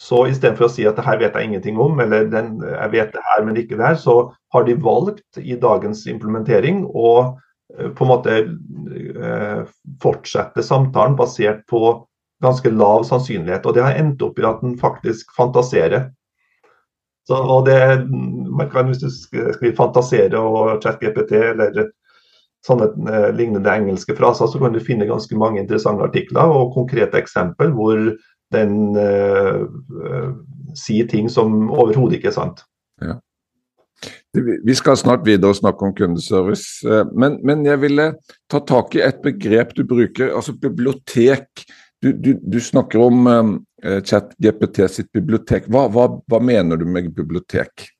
Så 0.00 0.22
istedenfor 0.30 0.64
å 0.64 0.72
si 0.72 0.86
at 0.88 0.96
det 0.96 1.04
her 1.04 1.18
vet 1.20 1.34
jeg 1.36 1.50
ingenting 1.50 1.80
om, 1.80 1.98
eller 2.00 2.30
jeg 2.32 2.92
vet 2.94 3.10
det 3.12 3.24
her, 3.26 3.42
men 3.44 3.58
ikke 3.60 3.76
det 3.76 3.84
her, 3.84 3.98
så 4.00 4.14
har 4.54 4.64
de 4.64 4.78
valgt 4.80 5.40
i 5.40 5.58
dagens 5.60 6.06
implementering 6.08 6.86
å 6.88 7.10
eh, 7.76 7.90
på 7.92 8.06
en 8.06 8.08
måte 8.08 8.38
eh, 8.40 9.60
fortsette 10.00 10.64
samtalen 10.64 11.18
basert 11.18 11.66
på 11.68 11.98
ganske 12.40 12.72
lav 12.72 13.04
sannsynlighet. 13.10 13.68
Og 13.68 13.76
det 13.76 13.84
har 13.84 14.00
endt 14.00 14.24
opp 14.24 14.40
i 14.40 14.48
at 14.48 14.64
den 14.64 14.78
faktisk 14.80 15.36
fantaserer. 15.36 16.08
Så, 17.28 17.36
og 17.36 17.68
det, 17.68 17.76
man 18.08 18.70
kan, 18.72 18.88
Hvis 18.88 19.04
du 19.04 19.10
skriver 19.12 19.76
'fantasere' 19.76 20.40
og 20.40 20.80
ChatGPT 20.80 21.36
eller 21.52 21.90
sånne 22.66 22.90
eh, 23.08 23.30
lignende 23.36 23.72
engelske 23.72 24.16
fraser, 24.18 24.50
så 24.50 24.60
kan 24.60 24.74
du 24.74 24.82
finne 24.84 25.08
ganske 25.08 25.36
mange 25.38 25.62
interessante 25.62 26.04
artikler 26.06 26.52
og 26.52 26.74
konkrete 26.76 27.20
eksempel 27.20 27.72
hvor 27.76 28.12
den 28.50 28.96
uh, 28.98 29.62
uh, 30.02 30.30
sier 30.74 31.06
ting 31.06 31.28
som 31.30 31.68
overhodet 31.70 32.18
ikke 32.18 32.32
er 32.32 32.34
sant. 32.34 32.64
Ja. 32.98 33.20
Vi 34.34 34.74
skal 34.74 34.98
snart 34.98 35.22
videre 35.22 35.52
og 35.52 35.60
snakke 35.60 35.86
om 35.86 35.92
kundeservice, 35.94 36.82
men, 37.14 37.36
men, 37.46 37.62
jeg 37.66 37.78
ville 37.82 38.08
ta 38.50 38.60
tak 38.66 38.96
i 38.98 39.04
et 39.06 39.20
begrep 39.22 39.74
du 39.76 39.84
bruker, 39.86 40.32
altså 40.34 40.56
bibliotek. 40.58 41.62
Du, 42.02 42.10
du, 42.10 42.32
du 42.40 42.58
snakker 42.64 43.02
om 43.04 43.28
chat 43.28 44.32
ChatGPT 44.38 44.82
sitt 44.90 45.10
bibliotek. 45.14 45.66
Hva, 45.70 45.84
hva, 45.92 46.06
hva 46.30 46.40
mener 46.42 46.80
du 46.80 46.86
med 46.88 47.10
bibliotek? 47.14 47.90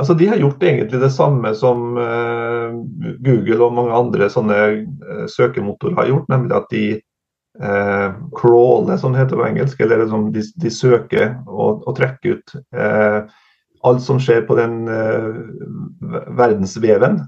Altså, 0.00 0.14
de 0.18 0.26
har 0.26 0.40
gjort 0.42 0.62
egentlig 0.66 0.98
det 1.00 1.12
samme 1.14 1.52
som 1.54 1.94
uh, 1.94 2.74
Google 3.22 3.60
og 3.62 3.76
mange 3.76 3.94
andre 3.94 4.26
sånne 4.32 4.56
uh, 4.82 5.26
søkemotorer 5.30 6.00
har 6.00 6.10
gjort, 6.10 6.26
nemlig 6.32 6.56
at 6.58 6.66
de 6.74 6.84
eh, 7.62 8.16
crawler, 8.34 8.96
som 8.98 9.14
det 9.14 9.22
heter 9.22 9.38
på 9.38 9.46
engelsk, 9.46 9.80
eller 9.84 10.02
liksom, 10.02 10.26
de, 10.34 10.42
de, 10.64 10.72
søker 10.74 11.36
og, 11.46 11.84
og 11.86 11.94
trekker 11.94 12.40
ut 12.40 12.56
alt 13.84 14.02
som 14.02 14.18
skjer 14.18 14.42
på 14.48 14.56
den 14.58 14.88
verdensveven. 16.34 17.20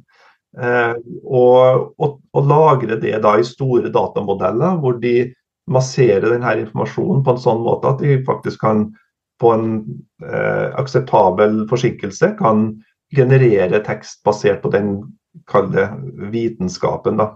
Og, 0.56 1.92
og, 2.00 2.16
og 2.32 2.48
lagre 2.48 2.96
det 2.98 3.12
da 3.22 3.36
i 3.38 3.44
store 3.46 3.92
datamodeller, 3.94 4.80
hvor 4.80 4.96
de 4.98 5.28
masserer 5.70 6.26
denne 6.26 6.54
informasjonen 6.62 7.22
på 7.22 7.34
en 7.36 7.42
sånn 7.42 7.62
måte 7.62 7.92
at 7.92 8.02
de 8.02 8.18
faktisk 8.26 8.64
kan 8.64 8.86
på 9.40 9.52
en 9.52 9.70
eh, 10.24 10.68
akseptabel 10.80 11.64
forsinkelse 11.70 12.32
kan 12.38 12.68
generere 13.14 13.82
tekst 13.86 14.22
basert 14.26 14.62
på 14.62 14.72
den 14.72 14.94
kalde 15.50 15.88
vitenskapen. 16.32 17.20
Da. 17.20 17.34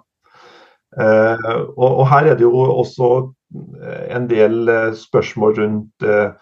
Eh, 0.98 1.50
og, 1.76 1.90
og, 1.90 2.06
her 2.10 2.32
er 2.32 2.38
det 2.38 2.46
jo 2.46 2.54
også 2.54 3.10
en 4.14 4.26
del 4.30 4.70
eh, 4.70 4.96
spørsmål 4.98 5.54
rundt 5.58 6.06
eh, 6.06 6.32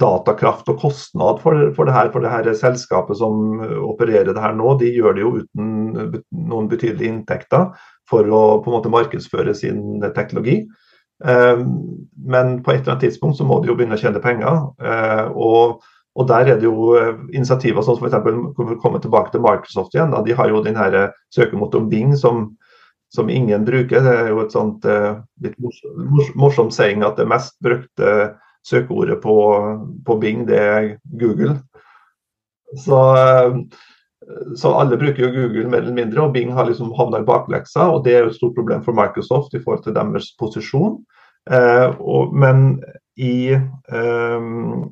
datakraft 0.00 0.68
og 0.68 0.82
kostnad 0.82 1.40
for, 1.40 1.70
for, 1.76 1.88
det 1.88 1.94
her. 1.96 2.10
For 2.12 2.24
det 2.24 2.32
her 2.32 2.50
selskapet 2.56 3.20
som 3.20 3.62
opererer 3.86 4.32
det 4.34 4.42
her 4.42 4.56
nå, 4.56 4.74
de 4.80 4.92
gjør 4.92 5.16
det 5.16 5.24
jo 5.24 5.32
uten 5.40 6.20
noen 6.50 6.68
betydelige 6.68 7.14
inntekter 7.14 7.70
for 8.10 8.26
å 8.28 8.42
på 8.60 8.70
en 8.70 8.76
måte 8.76 8.92
markedsføre 8.92 9.54
sin 9.56 10.02
teknologi. 10.16 10.64
Ehm, 11.24 11.64
men 12.26 12.62
på 12.62 12.72
et 12.72 12.80
eller 12.80 12.94
annet 12.94 13.00
tidspunkt 13.08 13.38
så 13.38 13.44
må 13.44 13.60
de 13.60 13.70
jo 13.70 13.76
begynne 13.76 13.96
å 13.98 14.00
tjene 14.00 14.22
penger. 14.24 14.60
Eh, 14.80 15.26
og, 15.34 15.84
og 16.16 16.28
der 16.28 16.54
er 16.54 16.60
det 16.60 16.68
jo 16.68 16.94
eh, 16.98 17.12
initiativer 17.36 17.84
sånn 17.84 17.98
som 17.98 18.08
f.eks. 18.08 18.80
komme 18.82 19.02
tilbake 19.02 19.34
til 19.34 19.44
Microsoft 19.44 19.96
igjen. 19.96 20.16
De 20.26 20.36
har 20.36 20.52
jo 20.52 20.64
den 20.64 20.78
her 20.80 20.96
eh, 20.96 21.16
søkemotoren 21.34 21.90
Bing 21.92 22.16
som, 22.18 22.48
som, 23.14 23.32
ingen 23.32 23.66
bruker. 23.68 24.04
Det 24.06 24.16
er 24.24 24.32
jo 24.32 24.44
et 24.44 24.54
sånt 24.54 24.86
litt 25.44 25.58
morsomt 25.60 26.36
morsom 26.38 26.72
saying 26.74 27.04
at 27.06 27.20
det 27.20 27.28
mest 27.28 27.56
brukte 27.64 28.34
søkeordet 28.66 29.22
på, 29.22 29.36
på 30.04 30.16
Bing, 30.20 30.44
det 30.48 30.58
er 30.60 30.88
Google. 31.20 31.56
Så 32.78 32.98
så 34.56 34.74
alle 34.76 34.98
bruker 35.00 35.22
jo 35.24 35.30
Google 35.32 35.68
mer 35.70 35.82
eller 35.84 35.96
mindre, 35.96 36.22
og 36.22 36.34
Bing 36.34 36.52
har 36.52 36.68
liksom 36.68 36.92
havna 36.98 37.22
i 37.22 37.26
bakleksa. 37.26 37.88
og 37.90 38.04
Det 38.04 38.14
er 38.14 38.20
jo 38.24 38.30
et 38.32 38.36
stort 38.36 38.54
problem 38.58 38.84
for 38.84 38.92
Microsoft 38.96 39.54
i 39.54 39.62
forhold 39.62 39.84
til 39.84 39.94
deres 39.96 40.34
posisjon. 40.40 40.94
Eh, 41.50 41.88
og, 42.00 42.34
men 42.36 42.84
i, 43.16 43.52
eh, 43.52 44.40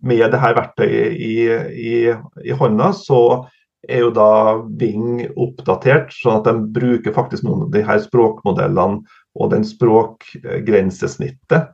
med 0.02 0.18
dette 0.24 0.54
verktøyet 0.56 1.12
i, 1.12 1.48
i, 1.76 2.14
i, 2.44 2.50
hånda, 2.56 2.92
så 2.96 3.46
er 3.88 3.98
jo 4.06 4.10
da 4.16 4.58
Bing 4.80 5.28
oppdatert, 5.36 6.12
sånn 6.16 6.40
at 6.40 6.48
de 6.48 6.54
bruker 6.80 7.12
faktisk 7.16 7.44
noen 7.46 7.62
av 7.66 7.72
de 7.74 7.82
her 7.84 7.98
språkmodellene 8.04 9.02
og 9.38 9.50
den 9.52 9.64
språkgrensesnittet 9.66 11.64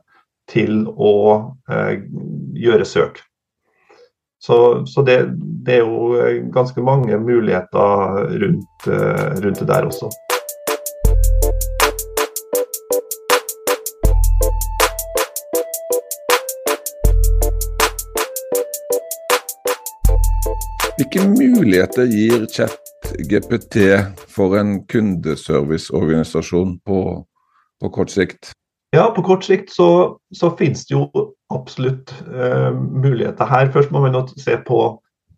til 0.51 0.85
å 0.91 1.13
eh, 1.71 2.03
gjøre 2.59 2.85
søk. 2.85 3.23
Så, 4.45 4.85
så 4.85 5.01
det, 5.01 5.33
det, 5.65 5.73
er 5.73 5.79
jo 5.79 6.13
eh, 6.21 6.43
ganske 6.53 6.81
mange 6.81 7.17
muligheter 7.17 8.13
rundt, 8.41 8.87
eh, 8.87 9.29
rundt 9.45 9.59
det 9.59 9.67
der 9.67 9.85
også. 9.89 10.09
Hvilke 20.97 21.25
muligheter 21.29 22.05
gir 22.05 22.45
ChatGPT 22.45 23.79
for 24.29 24.59
en 24.61 24.83
kundeserviceorganisasjon 24.85 26.77
på, 26.85 27.01
på 27.81 27.89
kort 27.89 28.13
sikt? 28.13 28.53
Ja, 28.93 29.11
på 29.15 29.21
kort 29.21 29.43
sikt 29.43 29.71
så, 29.73 30.17
så 30.35 30.51
finnes 30.59 30.85
det 30.87 30.95
jo 30.95 31.07
absolutt 31.53 32.13
eh, 32.31 32.71
muligheter 32.73 33.49
her. 33.49 33.71
Først 33.73 33.91
må 33.91 34.01
man 34.05 34.15
se 34.39 34.57
på 34.67 34.81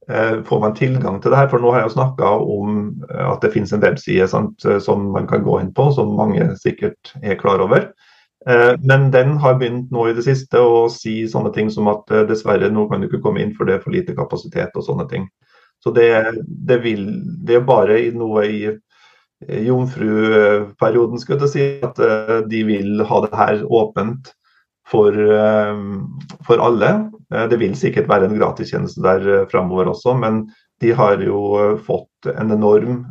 eh, 0.09 0.43
får 0.45 0.59
man 0.61 0.75
tilgang 0.77 1.21
til 1.21 1.33
det 1.33 1.39
her. 1.39 1.49
For 1.51 1.63
nå 1.63 1.71
har 1.73 1.81
jeg 1.81 1.89
jo 1.89 1.95
snakka 1.95 2.33
om 2.43 2.77
uh, 3.09 3.31
at 3.31 3.41
det 3.45 3.53
finnes 3.55 3.73
en 3.73 3.83
webside 3.83 4.27
sant, 4.29 4.67
som 4.83 5.09
man 5.15 5.29
kan 5.29 5.45
gå 5.45 5.59
inn 5.63 5.73
på, 5.73 5.89
som 5.95 6.13
mange 6.19 6.51
sikkert 6.61 7.15
er 7.23 7.39
klar 7.39 7.63
over. 7.63 7.91
Men 8.79 9.09
den 9.11 9.33
har 9.43 9.57
begynt 9.59 9.89
nå 9.91 10.05
i 10.07 10.13
det 10.15 10.23
siste 10.23 10.61
å 10.61 10.85
si 10.93 11.25
sånne 11.27 11.49
ting 11.51 11.67
som 11.73 11.89
at 11.91 12.07
dessverre, 12.29 12.69
nå 12.71 12.85
kan 12.87 13.01
du 13.01 13.09
ikke 13.09 13.19
komme 13.25 13.41
inn 13.43 13.51
for 13.57 13.67
det 13.67 13.73
er 13.75 13.81
for 13.83 13.91
lite 13.91 14.15
kapasitet 14.15 14.77
og 14.77 14.85
sånne 14.85 15.03
ting. 15.09 15.25
Så 15.83 15.91
det, 15.91 16.05
det, 16.45 16.77
vil, 16.85 17.09
det 17.43 17.57
er 17.57 17.65
bare 17.67 17.97
noe 18.15 18.45
i 18.47 18.61
Eh, 18.69 18.86
jomfruperioden, 19.45 21.19
skulle 21.21 21.45
jeg 21.45 21.53
si, 21.53 21.65
at 21.85 21.99
eh, 22.01 22.39
de 22.49 22.63
vil 22.67 23.03
ha 23.05 23.21
det 23.25 23.33
her 23.37 23.63
åpent 23.65 24.31
for, 24.87 25.13
eh, 25.13 25.81
for 26.47 26.63
alle. 26.63 26.93
Det 27.27 27.59
vil 27.59 27.75
sikkert 27.75 28.07
være 28.07 28.29
en 28.29 28.37
gratistjeneste 28.39 29.03
der 29.03 29.49
framover 29.51 29.89
også, 29.91 30.13
men 30.15 30.45
de 30.79 30.93
har 30.95 31.19
jo 31.19 31.75
fått 31.83 32.29
en 32.29 32.53
enorm 32.53 33.01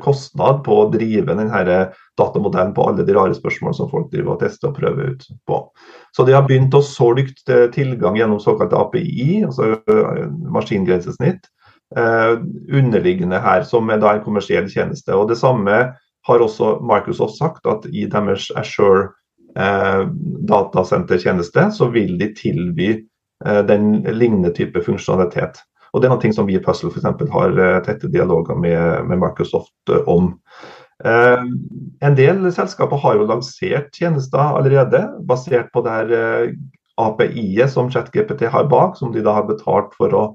kostnad 0.00 0.62
på 0.64 0.78
å 0.78 0.86
drive 0.92 1.34
denne 1.34 1.74
datamodellen 2.16 2.72
på 2.72 2.86
alle 2.86 3.04
de 3.04 3.12
rare 3.12 3.34
spørsmål 3.36 3.74
som 3.76 3.90
folk 3.90 4.06
driver 4.14 4.32
og 4.32 4.40
tester 4.40 4.70
og 4.70 4.78
prøver 4.78 5.10
ut 5.12 5.26
på. 5.44 5.58
Så 6.16 6.24
de 6.24 6.32
har 6.32 6.46
begynt 6.46 6.72
å 6.78 6.80
solge 6.86 7.34
tilgang 7.74 8.16
gjennom 8.16 8.40
såkalt 8.40 8.72
API, 8.78 9.42
altså 9.44 9.74
maskingrensesnitt, 10.54 11.50
Eh, 11.65 11.65
underliggende 11.94 13.38
her, 13.38 13.62
som 13.62 13.86
er 13.94 14.02
en 14.02 14.22
kommersiell 14.24 14.66
tjeneste. 14.66 15.14
Og 15.14 15.28
Det 15.30 15.36
samme 15.38 15.76
har 16.26 16.42
også 16.42 16.78
Microsoft 16.82 17.38
sagt, 17.38 17.66
at 17.66 17.86
i 17.92 18.06
deres 18.10 18.48
Ashore 18.58 19.12
eh, 19.58 20.06
datasentertjeneste 20.50 21.70
så 21.76 21.90
vil 21.94 22.16
de 22.20 22.32
tilby 22.36 22.88
eh, 23.46 23.62
den 23.68 24.02
lignende 24.02 24.52
type 24.54 24.82
funksjonalitet. 24.82 25.60
Og 25.92 26.02
Det 26.02 26.08
er 26.08 26.14
noe 26.14 26.32
som 26.34 26.48
vi 26.48 26.58
i 26.58 26.62
Puzzle 26.62 26.90
for 26.90 27.00
eksempel, 27.00 27.30
har 27.32 27.54
eh, 27.54 27.82
tette 27.86 28.10
dialoger 28.12 28.58
med, 28.58 29.06
med 29.08 29.22
Microsoft 29.22 29.92
eh, 29.92 30.02
om. 30.10 30.34
Eh, 31.04 31.44
en 32.08 32.18
del 32.18 32.48
selskaper 32.52 33.00
har 33.04 33.20
jo 33.20 33.28
lansert 33.30 33.92
tjenester 33.94 34.58
allerede, 34.58 35.06
basert 35.28 35.70
på 35.72 35.84
det 35.86 35.94
her 36.00 36.50
API-et 37.00 37.70
som 37.70 37.90
ChatGPT 37.92 38.48
har 38.50 38.68
bak, 38.72 38.96
som 38.98 39.12
de 39.12 39.22
da 39.24 39.36
har 39.36 39.48
betalt 39.48 39.94
for 39.96 40.12
å 40.16 40.26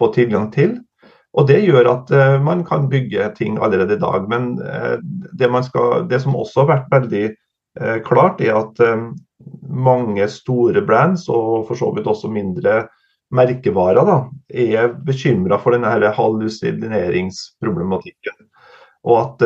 få 0.00 0.10
tilgang 0.16 0.50
til. 0.52 0.78
Og 1.36 1.44
Det 1.48 1.58
gjør 1.66 1.86
at 1.90 2.10
uh, 2.16 2.42
man 2.42 2.64
kan 2.64 2.88
bygge 2.92 3.34
ting 3.36 3.58
allerede 3.62 3.94
i 3.96 4.02
dag. 4.02 4.28
Men 4.30 4.42
uh, 4.62 4.96
det, 5.36 5.64
skal, 5.68 6.08
det, 6.08 6.20
som 6.22 6.36
også 6.36 6.60
har 6.62 6.68
vært 6.72 6.92
veldig 6.94 7.26
uh, 7.82 7.98
klart, 8.06 8.40
er 8.40 8.54
at 8.56 8.76
mange 9.68 10.28
store 10.32 10.82
brands, 10.86 11.28
og 11.28 11.66
for 11.68 11.74
så 11.76 11.92
vidt 11.94 12.06
også 12.08 12.28
mindre 12.32 12.88
merkevarer, 13.36 14.04
da, 14.06 14.24
er 14.48 14.88
bekymra 15.04 15.58
for 15.60 15.70
denne 15.74 16.12
hallusineringsproblematikken. 16.16 18.32
Og 19.06 19.16
at 19.20 19.38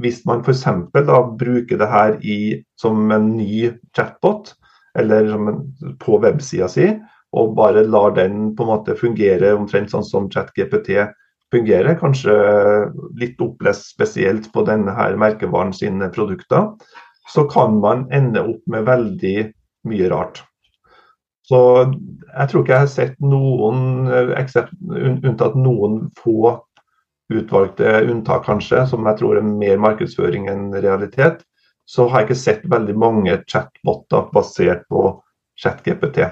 hvis 0.00 0.26
man 0.26 0.40
f.eks. 0.42 0.64
bruker 1.38 1.76
det 1.78 1.88
her 1.92 2.12
i, 2.24 2.64
som 2.80 3.10
en 3.14 3.36
ny 3.36 3.70
chatbot, 3.94 4.58
eller 4.98 5.34
en, 5.34 5.74
på 6.00 6.18
websida 6.22 6.68
si, 6.72 6.88
og 7.36 7.54
bare 7.58 7.84
lar 7.84 8.14
den 8.16 8.54
på 8.56 8.64
en 8.64 8.70
måte 8.72 8.96
fungere 8.96 9.52
omtrent 9.56 9.92
sånn 9.92 10.06
som 10.06 10.30
ChatGPT 10.32 10.94
fungerer. 11.52 11.98
Kanskje 12.00 12.34
litt 13.20 13.40
opplest 13.44 13.90
spesielt 13.92 14.48
på 14.52 14.64
denne 14.68 14.94
her 14.96 15.16
merkevaren 15.20 15.74
sine 15.76 16.10
produkter. 16.14 16.72
så 17.28 17.44
kan 17.44 17.80
man 17.80 18.06
ende 18.12 18.40
opp 18.40 18.62
med 18.72 18.86
veldig 18.88 19.50
mye 19.88 20.06
rart. 20.08 20.40
Så 21.44 21.58
jeg 21.88 22.48
tror 22.48 22.62
ikke 22.62 22.72
jeg 22.72 22.84
har 22.84 22.90
sett 22.92 23.20
noen, 23.20 24.08
unntatt 25.28 25.56
noen 25.56 26.00
få 26.16 26.54
utvalgte 27.32 28.02
unntak 28.08 28.46
kanskje, 28.48 28.86
som 28.88 29.04
jeg 29.08 29.20
tror 29.20 29.40
er 29.40 29.48
mer 29.48 29.80
markedsføring 29.80 30.48
enn 30.48 30.70
realitet, 30.72 31.44
så 31.88 32.08
har 32.08 32.22
jeg 32.22 32.28
ikke 32.28 32.40
sett 32.42 32.68
veldig 32.68 32.96
mange 33.00 33.36
chatboter 33.48 34.28
basert 34.32 34.84
på 34.92 35.10
ChatGPT. 35.60 36.24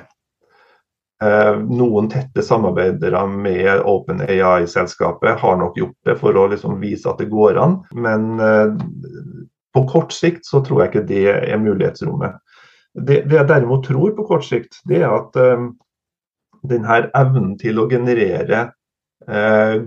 Eh, 1.25 1.59
noen 1.73 2.11
tette 2.13 2.43
samarbeidere 2.45 3.23
med 3.31 3.81
OpenAI-selskapet 3.89 5.39
har 5.41 5.55
nok 5.57 5.79
gjort 5.81 5.97
det 6.05 6.17
for 6.21 6.37
å 6.37 6.43
liksom 6.53 6.77
vise 6.83 7.09
at 7.09 7.23
det 7.23 7.31
går 7.33 7.57
an, 7.57 7.79
men 7.97 8.27
eh, 8.37 8.75
på 9.73 9.85
kort 9.89 10.13
sikt 10.13 10.45
så 10.45 10.61
tror 10.65 10.83
jeg 10.83 10.91
ikke 10.93 11.07
det 11.09 11.25
er 11.33 11.63
mulighetsrommet. 11.63 12.37
Det, 12.93 13.23
det 13.31 13.39
jeg 13.39 13.49
derimot 13.49 13.89
tror 13.89 14.13
på 14.17 14.27
kort 14.29 14.45
sikt, 14.45 14.77
det 14.89 15.01
er 15.05 15.13
at 15.13 15.37
um, 15.41 15.71
denne 16.69 17.01
evnen 17.17 17.57
til 17.61 17.81
å 17.81 17.89
generere 17.91 18.71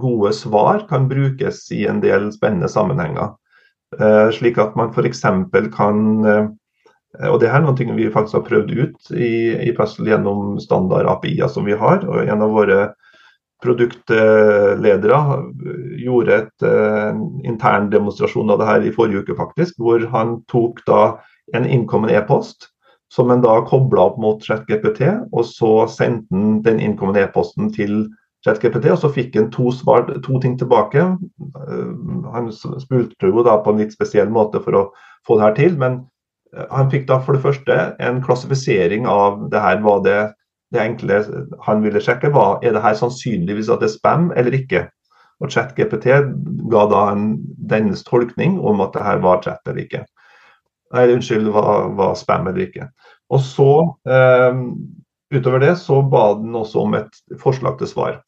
gode 0.02 0.32
svar 0.36 0.82
kan 0.90 1.06
brukes 1.08 1.62
i 1.72 1.84
en 1.88 2.02
del 2.04 2.26
spennende 2.34 2.68
sammenhenger. 2.68 3.30
Slik 4.36 4.58
at 4.60 4.74
man 4.76 4.90
f.eks. 4.92 5.22
kan 5.76 6.00
og 7.18 7.39
det 7.42 7.50
her 7.50 7.63
er 7.63 7.66
noe 7.66 7.98
vi 7.98 8.10
faktisk 8.13 8.38
har 8.38 8.48
prøvd 8.48 8.74
ut 8.78 9.12
i, 9.18 9.34
i 9.70 9.72
Pestle 9.78 10.12
gjennom 10.12 10.60
standard 10.62 11.10
API-er 11.10 11.50
som 11.50 11.66
vi 11.66 11.78
har. 11.78 12.04
og 12.06 12.30
En 12.30 12.44
av 12.46 12.54
våre 12.54 12.80
produktledere 13.63 15.18
gjorde 16.00 16.36
et 16.38 16.68
en 16.70 17.24
intern 17.44 17.89
demonstrasjon 17.92 18.54
av 18.54 18.62
det 18.62 18.68
her 18.70 18.86
i 18.86 18.94
forrige 18.96 19.25
uke, 19.25 19.36
faktisk. 19.39 19.80
Hvor 19.82 20.06
han 20.13 20.38
tok 20.51 20.84
da 20.88 21.01
en 21.58 21.66
innkommen 21.66 22.13
e-post 22.13 22.70
som 23.10 23.32
en 23.34 23.42
da 23.42 23.58
kobla 23.66 24.06
opp 24.12 24.20
mot 24.22 24.44
ChatGPT, 24.46 25.01
og 25.34 25.46
så 25.50 25.88
sendte 25.89 26.30
han 26.36 26.60
den 26.66 26.80
innkommende 26.84 27.25
e-posten 27.25 27.72
til 27.74 28.04
ChatGPT, 28.46 28.86
og 28.94 29.01
så 29.01 29.10
fikk 29.12 29.36
han 29.36 29.50
to, 29.51 29.72
to 29.74 30.39
ting 30.44 30.56
tilbake. 30.60 31.08
Eh, 31.10 31.89
han 32.36 32.51
spulte 32.54 33.34
jo 33.34 33.44
da 33.44 33.58
på 33.63 33.74
en 33.74 33.82
litt 33.82 33.96
spesiell 33.98 34.30
måte 34.32 34.62
for 34.63 34.78
å 34.78 34.86
få 35.28 35.39
det 35.39 35.48
her 35.48 35.58
til, 35.58 35.78
men 35.82 35.98
eh, 35.98 36.06
han 36.70 36.89
fikk 36.91 37.08
da 37.10 37.20
for 37.22 37.38
det 37.38 37.44
første 37.44 37.77
en 38.01 38.22
klassifisering 38.25 39.08
av 39.10 39.50
det 39.53 39.62
her. 39.62 39.82
Var 39.86 40.06
det 40.06 40.20
det 40.74 40.82
enkle 40.84 41.20
han 41.65 41.82
ville 41.82 42.01
sjekke, 42.03 42.29
var 42.34 42.62
er 42.62 42.75
det 42.75 42.84
her 42.84 42.98
sannsynligvis 42.98 43.72
at 43.74 43.82
det 43.82 43.89
er 43.89 43.96
spam 43.96 44.29
eller 44.38 44.53
ikke. 44.58 44.86
Og 45.39 45.50
ChatGPT 45.53 46.10
ga 46.70 46.86
da 46.91 47.03
en, 47.13 47.27
dennes 47.72 48.03
tolkning 48.06 48.60
om 48.60 48.82
at 48.84 48.94
det 48.94 49.06
her 49.06 49.22
var 49.24 49.41
chat 49.46 49.62
eller 49.65 49.86
ikke. 49.86 50.03
Nei, 50.94 51.06
unnskyld, 51.13 51.50
var, 51.53 51.89
var 51.98 52.18
spam 52.20 52.50
eller 52.50 52.65
ikke. 52.65 52.89
Og 53.34 53.41
så, 53.46 53.72
eh, 54.10 54.62
utover 55.34 55.62
det, 55.63 55.75
så 55.79 56.01
ba 56.01 56.34
den 56.38 56.58
også 56.58 56.84
om 56.84 56.98
et 56.98 57.22
forslag 57.41 57.77
til 57.79 57.89
svar. 57.89 58.20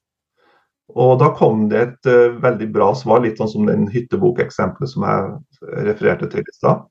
Og 0.91 1.17
da 1.21 1.29
kom 1.35 1.67
det 1.71 1.81
et 1.81 2.09
uh, 2.11 2.33
veldig 2.43 2.67
bra 2.75 2.89
svar, 2.99 3.21
litt 3.23 3.37
sånn 3.39 3.47
som 3.47 3.69
den 3.69 3.85
hyttebokeksempelet 3.93 4.91
som 4.91 5.05
jeg 5.07 5.85
refererte 5.87 6.27
til 6.33 6.43
i 6.43 6.55
stad, 6.57 6.81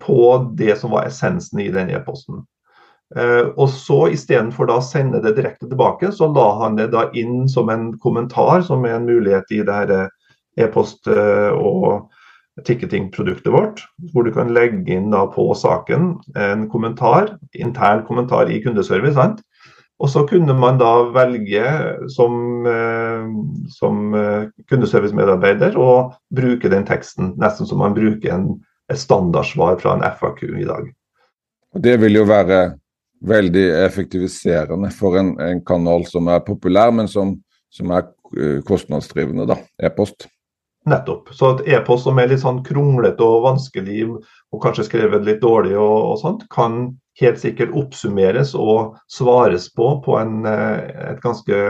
på 0.00 0.20
det 0.58 0.78
som 0.80 0.94
var 0.94 1.08
essensen 1.08 1.60
i 1.60 1.70
den 1.74 1.90
e-posten. 1.92 2.44
Uh, 3.16 3.54
og 3.56 3.70
så 3.72 4.10
istedenfor 4.12 4.68
å 4.68 4.82
sende 4.84 5.22
det 5.24 5.34
direkte 5.38 5.68
tilbake, 5.68 6.10
så 6.12 6.28
la 6.28 6.48
han 6.60 6.76
det 6.76 6.90
da 6.92 7.06
inn 7.16 7.46
som 7.48 7.70
en 7.72 7.90
kommentar, 8.02 8.60
som 8.66 8.84
er 8.84 8.98
en 8.98 9.08
mulighet 9.08 9.48
i 9.56 9.62
det 9.64 9.78
her 9.80 9.94
e-post- 10.60 11.08
og 11.08 12.08
ticketing-produktet 12.66 13.52
vårt, 13.52 13.84
hvor 14.12 14.26
du 14.26 14.32
kan 14.34 14.50
legge 14.54 14.96
inn 14.96 15.12
da 15.12 15.24
på 15.30 15.46
saken 15.54 16.16
en 16.38 16.64
kommentar, 16.72 17.36
intern 17.54 18.02
kommentar 18.08 18.50
i 18.50 18.58
kundeservice. 18.64 19.14
Sant? 19.14 19.44
Og 19.98 20.10
så 20.12 20.22
kunne 20.30 20.54
man 20.54 20.78
da 20.78 20.92
velge 21.10 21.64
som, 22.14 22.66
eh, 22.70 23.26
som 23.74 24.14
eh, 24.14 24.46
kundeservice-medarbeider 24.70 25.74
å 25.78 26.12
bruke 26.34 26.70
den 26.70 26.86
teksten, 26.86 27.32
nesten 27.40 27.66
som 27.66 27.82
man 27.82 27.96
bruker 27.96 28.34
en, 28.36 28.46
et 28.92 29.00
standardsvar 29.00 29.76
fra 29.82 29.96
en 29.96 30.04
FAQ 30.18 30.42
i 30.48 30.66
dag. 30.68 30.88
Det 31.74 31.96
vil 32.00 32.20
jo 32.20 32.24
være 32.28 32.60
veldig 33.28 33.66
effektiviserende 33.84 34.90
for 34.94 35.18
en, 35.18 35.34
en 35.42 35.60
kanal 35.66 36.06
som 36.06 36.30
er 36.32 36.44
populær, 36.46 36.92
men 36.94 37.08
som, 37.10 37.34
som 37.74 37.92
er 37.92 38.06
eh, 38.38 38.58
kostnadsdrivende, 38.66 39.48
da, 39.50 39.58
e-post. 39.82 40.28
Nettopp. 40.88 41.32
Så 41.34 41.50
et 41.56 41.66
e-post 41.74 42.06
som 42.06 42.18
er 42.20 42.30
litt 42.30 42.42
sånn 42.44 42.62
kronglete 42.64 43.24
og 43.24 43.44
vanskelig, 43.44 44.06
og 44.08 44.62
kanskje 44.62 44.86
skrevet 44.86 45.26
litt 45.26 45.42
dårlig, 45.42 45.74
og, 45.76 45.96
og, 46.12 46.16
sånt, 46.22 46.46
kan 46.54 46.80
helt 47.20 47.40
sikkert 47.42 47.74
oppsummeres 47.76 48.54
og 48.56 48.96
svares 49.10 49.66
på 49.74 49.96
på 50.04 50.18
en, 50.20 50.44
eh, 50.48 51.10
et 51.12 51.22
ganske 51.24 51.62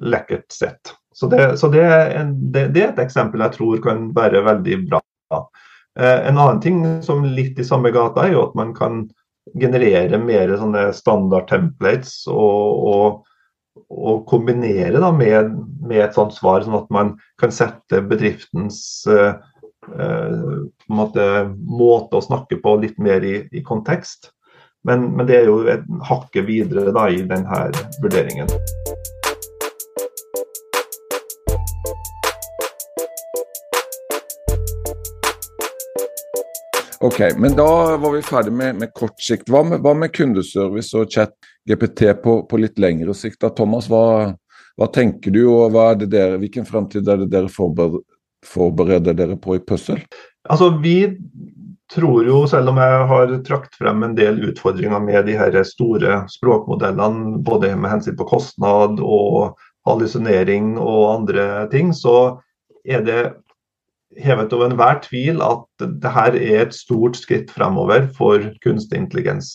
lekkert 0.00 0.52
sett. 0.52 0.94
Så, 1.12 1.28
det, 1.28 1.58
så 1.60 1.68
det, 1.72 1.82
er 1.84 2.14
en, 2.20 2.36
det, 2.52 2.68
det, 2.76 2.84
er 2.84 2.92
et 2.92 3.02
eksempel 3.02 3.42
jeg 3.44 3.56
tror 3.58 3.82
kan 3.84 4.06
være 4.16 4.44
veldig 4.46 4.78
bra. 4.88 5.02
Eh, 5.98 6.28
en 6.28 6.38
annen 6.38 6.62
ting 6.64 6.84
som 7.02 7.24
litt 7.24 7.58
i 7.58 7.66
samme 7.66 7.92
gata, 7.94 8.26
er 8.26 8.36
jo 8.36 8.46
at 8.46 8.56
man 8.58 8.72
kan 8.76 9.04
generere 9.58 10.20
mer 10.22 10.54
sånne 10.56 10.86
standard 10.96 11.48
templates 11.50 12.22
og, 12.30 12.86
og 12.92 13.22
og 13.92 14.26
kombinere 14.28 15.00
da 15.00 15.10
med, 15.14 15.54
med, 15.80 15.98
et 16.04 16.16
sånt 16.16 16.34
svar, 16.36 16.64
sånn 16.64 16.78
at 16.80 16.92
man 16.92 17.14
kan 17.40 17.52
sette 17.54 18.02
bedriftens 18.08 18.78
uh, 19.08 19.34
uh, 19.96 20.68
måte, 20.92 21.26
måte, 21.56 22.18
å 22.18 22.24
snakke 22.24 22.60
på 22.64 22.76
litt 22.82 23.00
mer 23.02 23.24
i, 23.24 23.38
i 23.52 23.64
kontekst. 23.64 24.32
Men, 24.88 25.12
men, 25.16 25.28
det 25.28 25.38
er 25.38 25.50
jo 25.50 25.60
et 25.70 25.84
hakket 26.08 26.48
videre 26.48 26.92
da, 26.94 27.06
i 27.08 27.22
denne 27.28 27.64
vurderingen. 28.02 28.50
Ok, 37.02 37.20
men 37.36 37.56
da 37.56 37.96
var 37.96 38.12
vi 38.12 38.22
ferdig 38.22 38.52
med, 38.52 38.76
med 38.78 38.92
kort 38.94 39.18
sikt. 39.20 39.48
Hva 39.50 39.64
med, 39.66 39.80
hva 39.82 39.90
med, 39.98 40.12
kundeservice 40.14 40.94
og 40.94 41.10
chat 41.10 41.32
GPT 41.66 42.12
på, 42.22 42.36
på 42.46 42.60
litt 42.62 42.78
lengre 42.78 43.14
sikt? 43.18 43.40
da, 43.42 43.50
Thomas, 43.50 43.88
hva, 43.90 44.30
hva, 44.78 44.88
tenker 44.94 45.34
du, 45.34 45.40
og 45.50 45.74
dere, 46.04 46.38
hvilken 46.38 46.68
fremtid 46.68 47.10
er 47.10 47.24
det 47.24 47.32
dere 47.32 47.50
forbereder, 47.50 48.04
forbereder 48.46 49.18
dere 49.18 49.34
på 49.34 49.58
i 49.58 49.64
Puzzle? 49.66 49.98
Altså, 50.46 50.70
vi 50.78 51.10
tror 51.90 52.22
jo, 52.22 52.44
selv 52.46 52.70
om 52.70 52.78
jeg 52.78 53.02
har 53.10 53.34
trakt 53.50 53.74
frem 53.82 54.06
en 54.06 54.14
del 54.14 54.38
utfordringer 54.52 55.02
med 55.02 55.26
de 55.26 55.34
her 55.42 55.58
store 55.66 56.22
språkmodellene, 56.30 57.40
både 57.42 57.74
med 57.74 57.96
hensyn 57.96 58.14
på 58.18 58.30
kostnad 58.30 59.02
og 59.02 59.58
hallusinering 59.90 60.76
og 60.78 61.16
andre 61.16 61.66
ting, 61.74 61.90
så 61.90 62.38
er 62.86 63.02
det 63.02 63.22
hevet 64.20 64.52
over 64.52 64.68
enhver 64.68 65.00
tvil 65.04 65.42
at 65.44 65.64
dette 65.80 66.12
er 66.36 66.62
et 66.66 66.74
stort 66.76 67.16
skritt 67.20 67.50
fremover 67.52 68.08
for 68.16 68.44
kunstig 68.64 69.00
intelligens. 69.00 69.54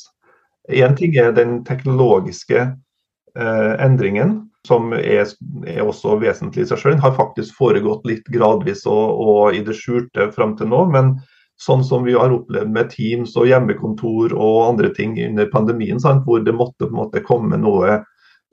Én 0.67 0.97
ting 0.97 1.15
er 1.15 1.31
den 1.31 1.61
teknologiske 1.67 2.59
eh, 2.65 3.73
endringen, 3.83 4.41
som 4.67 4.91
er, 4.93 5.29
er, 5.63 5.83
også 5.85 6.17
vesentlig 6.19 6.65
i 6.65 6.69
seg 6.71 6.81
selv. 6.81 6.97
Den 6.97 7.05
har 7.05 7.15
faktisk 7.15 7.55
foregått 7.55 8.07
litt 8.09 8.27
gradvis 8.33 8.83
og, 8.89 9.21
og 9.23 9.55
i 9.55 9.63
det 9.63 9.77
skjulte 9.77 10.27
fram 10.35 10.57
til 10.59 10.73
nå. 10.73 10.83
Men 10.91 11.15
sånn 11.61 11.85
som 11.87 12.03
vi 12.05 12.17
har 12.17 12.33
opplevd 12.35 12.73
med 12.73 12.91
Teams 12.91 13.37
og 13.39 13.47
hjemmekontor 13.49 14.35
og 14.35 14.59
andre 14.73 14.91
ting 14.93 15.15
under 15.23 15.47
pandemien, 15.53 16.01
sant, 16.03 16.25
hvor 16.27 16.43
det 16.43 16.55
måtte 16.55 16.85
på 16.85 16.91
en 16.91 17.01
måte 17.05 17.23
komme 17.25 17.59
noe 17.61 18.01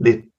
litt 0.05 0.31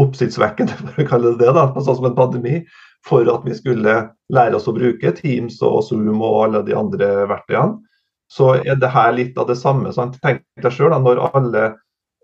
oppsiktsvekkende, 0.00 0.76
for 0.80 1.04
å 1.04 1.08
kalle 1.08 1.34
det 1.34 1.46
det, 1.46 1.54
da, 1.56 1.68
sånn 1.78 2.00
som 2.00 2.10
en 2.10 2.18
pandemi, 2.18 2.60
for 3.06 3.28
at 3.32 3.44
vi 3.46 3.56
skulle 3.56 3.94
lære 4.32 4.56
oss 4.56 4.68
å 4.68 4.76
bruke 4.76 5.12
Teams 5.16 5.60
og 5.66 5.82
Zoom 5.88 6.20
og 6.20 6.42
alle 6.44 6.64
de 6.66 6.76
andre 6.76 7.08
verktøyene, 7.30 7.78
så 8.30 8.54
er 8.60 8.76
det 8.78 8.92
her 8.94 9.14
litt 9.16 9.38
av 9.40 9.48
det 9.50 9.58
samme. 9.58 9.90
Sant? 9.94 10.20
Tenk 10.22 10.44
deg 10.62 10.74
sjøl 10.74 10.92
når 11.02 11.22
alle 11.32 11.64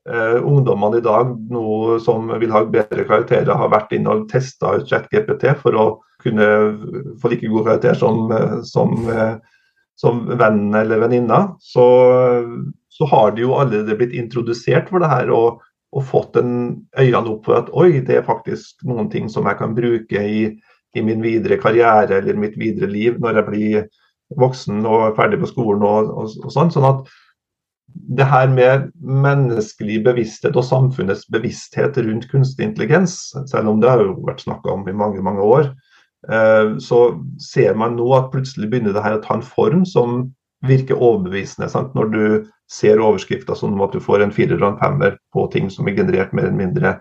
eh, 0.06 0.38
ungdommene 0.38 1.00
i 1.00 1.04
dag 1.04 1.32
nå 1.50 1.96
som 2.04 2.30
vil 2.38 2.52
ha 2.54 2.62
bedre 2.70 3.06
karakterer, 3.08 3.50
har 3.58 3.72
vært 3.72 3.96
inne 3.96 4.14
og 4.14 4.28
testa 4.30 4.76
ut 4.76 4.86
ChatGPT 4.86 5.48
for 5.64 5.74
å 5.74 5.86
kunne 6.22 6.46
få 7.20 7.32
like 7.32 7.50
god 7.50 7.66
karakter 7.66 7.98
som, 7.98 8.30
som, 8.66 8.94
som 9.98 10.22
venn 10.38 10.74
eller 10.74 11.02
venninna, 11.02 11.40
så, 11.60 11.86
så, 12.88 13.08
har 13.10 13.34
de 13.34 13.44
jo 13.44 13.56
allerede 13.58 13.98
blitt 13.98 14.14
introdusert 14.16 14.90
for 14.92 15.02
det 15.02 15.10
her. 15.10 15.32
og 15.34 15.62
og 15.94 16.04
fått 16.04 16.38
en 16.40 16.54
øynene 16.98 17.30
opp 17.32 17.46
for 17.46 17.60
at 17.60 17.68
oi, 17.76 18.00
det 18.04 18.18
er 18.18 18.26
faktisk 18.26 18.82
noen 18.88 19.10
ting 19.12 19.30
som 19.32 19.46
jeg 19.48 19.58
kan 19.60 19.76
bruke 19.76 20.22
i, 20.22 20.48
i 20.96 21.04
min 21.04 21.22
videre 21.24 21.60
karriere 21.62 22.18
eller 22.18 22.40
mitt 22.40 22.58
videre 22.58 22.90
liv 22.90 23.20
når 23.22 23.40
jeg 23.40 23.48
blir 23.50 23.86
voksen 24.40 24.82
og 24.88 25.14
ferdig 25.16 25.38
på 25.42 25.50
skolen 25.52 25.86
og, 25.86 26.10
og, 26.10 26.34
og 26.42 26.52
sånn. 26.52 26.72
Sånn 26.74 26.88
at 26.88 27.06
det 28.18 28.26
her 28.28 28.48
med 28.52 28.90
menneskelig 29.00 30.02
bevissthet 30.04 30.56
og 30.58 30.66
samfunnets 30.66 31.24
bevissthet 31.32 31.96
rundt 32.02 32.26
kunstig 32.30 32.66
intelligens, 32.66 33.16
selv 33.50 33.70
om 33.70 33.80
det 33.80 33.90
har 33.90 34.02
jo 34.02 34.16
vært 34.26 34.44
snakka 34.44 34.74
om 34.74 34.84
i 34.90 34.96
mange, 34.96 35.22
mange 35.24 35.44
år, 35.44 35.70
eh, 36.28 36.76
så 36.82 37.00
ser 37.40 37.78
man 37.78 37.96
nå 37.96 38.08
at 38.18 38.32
plutselig 38.34 38.68
begynner 38.72 38.96
det 38.96 39.04
her 39.06 39.16
å 39.16 39.22
ta 39.24 39.38
en 39.38 39.46
form 39.46 39.86
som 39.88 40.26
virker 40.66 40.96
overbevisende. 40.96 41.68
Sant? 41.70 41.94
Når 41.94 42.12
du 42.12 42.22
ser 42.72 43.02
overskrifta 43.02 43.54
som 43.58 43.76
at 43.84 43.92
du 43.94 44.00
får 44.02 44.24
en 44.24 44.34
firer 44.34 44.58
og 44.62 44.72
en 44.72 44.80
femmer 44.80 45.18
på 45.34 45.46
ting 45.52 45.68
som 45.72 45.88
er 45.88 45.98
generert 45.98 46.32
mer 46.34 46.48
eller 46.48 46.60
mindre 46.60 46.94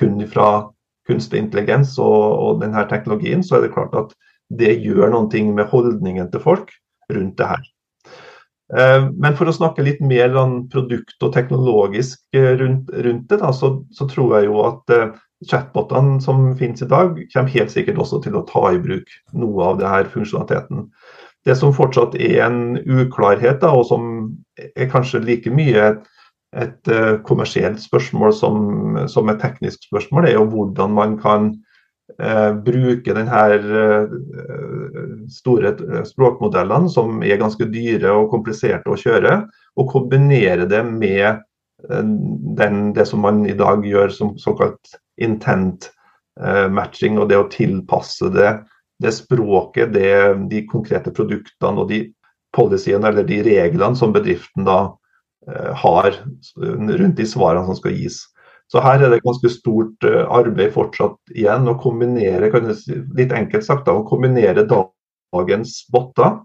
kun 0.00 0.22
fra 0.30 0.48
kunstig 1.08 1.42
intelligens 1.42 1.96
og, 2.00 2.24
og 2.38 2.62
denne 2.62 2.84
teknologien, 2.90 3.42
så 3.44 3.58
er 3.58 3.66
det 3.66 3.74
klart 3.74 3.94
at 3.98 4.14
det 4.52 4.78
gjør 4.84 5.12
noen 5.12 5.30
ting 5.32 5.52
med 5.56 5.70
holdningen 5.72 6.30
til 6.32 6.42
folk 6.42 6.72
rundt 7.12 7.38
det 7.38 7.48
her. 7.50 7.64
Eh, 8.76 9.08
men 9.20 9.36
for 9.36 9.50
å 9.50 9.54
snakke 9.56 9.84
litt 9.84 10.00
mer 10.04 10.32
om 10.38 10.62
produkt 10.72 11.18
og 11.24 11.34
teknologisk 11.34 12.22
eh, 12.36 12.54
rundt, 12.60 12.92
rundt 13.04 13.28
det, 13.28 13.40
da, 13.42 13.52
så, 13.56 13.74
så, 13.92 14.08
tror 14.08 14.38
jeg 14.38 14.48
jo 14.48 14.62
at 14.64 14.94
uh, 14.96 15.18
chatbotene 15.48 16.20
som 16.24 16.52
finnes 16.56 16.84
i 16.84 16.88
dag, 16.88 17.18
kommer 17.34 17.56
helt 17.56 17.74
sikkert 17.74 18.00
også 18.00 18.22
til 18.24 18.38
å 18.38 18.46
ta 18.48 18.70
i 18.72 18.80
bruk 18.80 19.10
noe 19.36 19.66
av 19.72 19.82
det 19.82 19.90
her 19.90 20.08
funksjonaliteten. 20.12 20.86
Det 21.46 21.56
som 21.58 21.74
fortsatt 21.74 22.14
er 22.20 22.44
en 22.46 22.76
uklarhet, 22.78 23.60
da, 23.62 23.72
og 23.74 23.86
som 23.88 24.04
er 24.76 24.90
kanskje 24.92 25.22
like 25.24 25.50
mye 25.50 25.88
et, 25.88 26.08
et 26.62 26.90
uh, 26.92 27.18
kommersielt 27.26 27.82
spørsmål 27.82 28.34
som, 28.36 28.56
som, 29.10 29.30
et 29.32 29.40
teknisk 29.42 29.88
spørsmål, 29.88 30.28
er 30.28 30.36
jo 30.36 30.46
hvordan 30.52 30.94
man 30.94 31.16
kan 31.18 31.48
eh, 32.20 32.50
bruke 32.62 33.16
denne 33.16 33.42
uh, 33.58 34.12
store 35.32 35.74
språkmodellene, 36.06 36.90
som 36.92 37.24
er 37.26 37.40
ganske 37.42 37.66
dyre 37.72 38.14
og 38.14 38.30
kompliserte 38.34 38.92
å 38.92 39.00
kjøre, 39.00 39.40
og 39.80 39.90
kombinere 39.90 40.68
det 40.70 40.84
med 40.86 41.42
den, 41.82 42.92
det 42.94 43.08
som 43.10 43.24
man 43.24 43.40
i 43.48 43.56
dag 43.58 43.82
gjør 43.82 44.12
som 44.14 44.36
såkalt 44.38 44.92
intent 45.18 45.88
matching, 46.70 47.16
og 47.18 47.26
det 47.32 47.40
å 47.40 47.48
tilpasse 47.50 48.28
det 48.30 48.52
det 49.02 49.12
språket, 49.16 49.92
det, 49.94 50.12
de 50.50 50.64
konkrete 50.70 51.12
produktene 51.14 51.82
og 51.82 51.90
de 51.90 52.04
policyene 52.56 53.08
eller 53.08 53.26
de 53.26 53.40
reglene 53.46 53.98
som 53.98 54.12
bedriften 54.14 54.66
da 54.68 54.78
eh, 55.48 55.72
har 55.82 56.14
rundt 56.56 57.18
de 57.18 57.26
svarene 57.28 57.64
som 57.68 57.78
skal 57.78 57.96
gis. 57.96 58.20
Så 58.72 58.80
her 58.80 59.02
er 59.02 59.12
det 59.12 59.22
ganske 59.24 59.50
stort 59.52 60.06
eh, 60.08 60.22
arbeid 60.32 60.72
fortsatt 60.76 61.34
igjen 61.34 61.68
å 61.68 61.78
kombinere 61.80 62.48
litt 62.52 63.34
enkelt 63.36 63.66
sagt 63.66 63.88
da, 63.88 63.96
å 63.98 64.06
kombinere 64.08 64.66
dagens 64.68 65.82
botter 65.92 66.38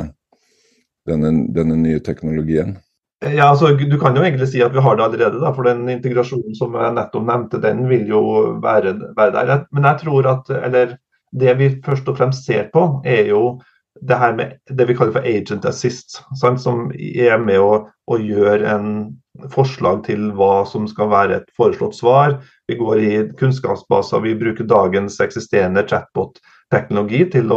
denne, 1.09 1.33
denne, 1.51 1.77
nye 1.81 1.99
teknologien? 2.03 2.77
Ja, 3.21 3.51
altså, 3.51 3.73
Du 3.75 3.97
kan 3.99 4.15
jo 4.15 4.23
egentlig 4.23 4.47
si 4.49 4.63
at 4.63 4.73
vi 4.73 4.81
har 4.81 4.95
det 4.97 5.03
allerede. 5.03 5.41
Da, 5.43 5.51
for 5.53 5.67
den 5.67 5.83
integrasjonen 5.91 6.55
som 6.57 6.77
jeg 6.79 6.95
nettopp 6.95 7.27
nevnte, 7.27 7.59
den 7.61 7.83
vil 7.91 8.07
jo 8.09 8.21
være, 8.63 8.95
være 9.17 9.35
der. 9.35 9.65
Men 9.75 9.89
jeg 9.91 10.05
tror 10.05 10.31
at, 10.31 10.53
eller 10.61 10.95
det 11.43 11.57
vi 11.59 11.69
først 11.83 12.07
og 12.11 12.17
fremst 12.17 12.47
ser 12.47 12.71
på, 12.73 12.87
er 13.05 13.29
jo 13.29 13.59
det 14.01 14.17
her 14.17 14.33
med 14.35 14.53
det 14.69 14.87
vi 14.89 14.95
kaller 14.97 15.13
for 15.15 15.27
agent 15.27 15.65
assist, 15.69 16.21
sant? 16.39 16.61
som 16.61 16.89
er 16.97 17.37
med 17.41 17.59
å, 17.61 17.73
å, 18.09 18.17
gjøre 18.17 18.69
en 18.69 18.87
forslag 19.53 20.03
til 20.07 20.31
hva 20.37 20.63
som 20.69 20.87
skal 20.89 21.11
være 21.11 21.37
et 21.39 21.51
foreslått 21.57 21.97
svar. 21.97 22.39
Vi 22.69 22.79
går 22.79 23.03
i 23.03 23.11
kunnskapsbaser, 23.39 24.23
vi 24.25 24.37
bruker 24.39 24.67
dagens 24.69 25.19
eksisterende 25.23 25.85
chatbot-teknologi 25.87 27.23
til, 27.35 27.53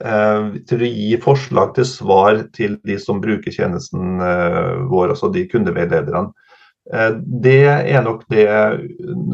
eh, 0.00 0.48
til, 0.70 0.86
å 0.86 0.90
gi 0.94 1.20
forslag 1.22 1.76
til 1.76 1.88
svar 1.90 2.46
til 2.56 2.78
de 2.88 2.98
som 3.00 3.20
bruker 3.24 3.54
tjenesten 3.54 4.18
eh, 4.24 4.72
vår, 4.90 5.14
altså 5.14 5.32
de 5.34 5.46
kundeveilederne. 5.52 6.32
Eh, 6.92 7.12
det 7.44 7.62
er 7.68 8.04
nok 8.04 8.24
det 8.32 8.48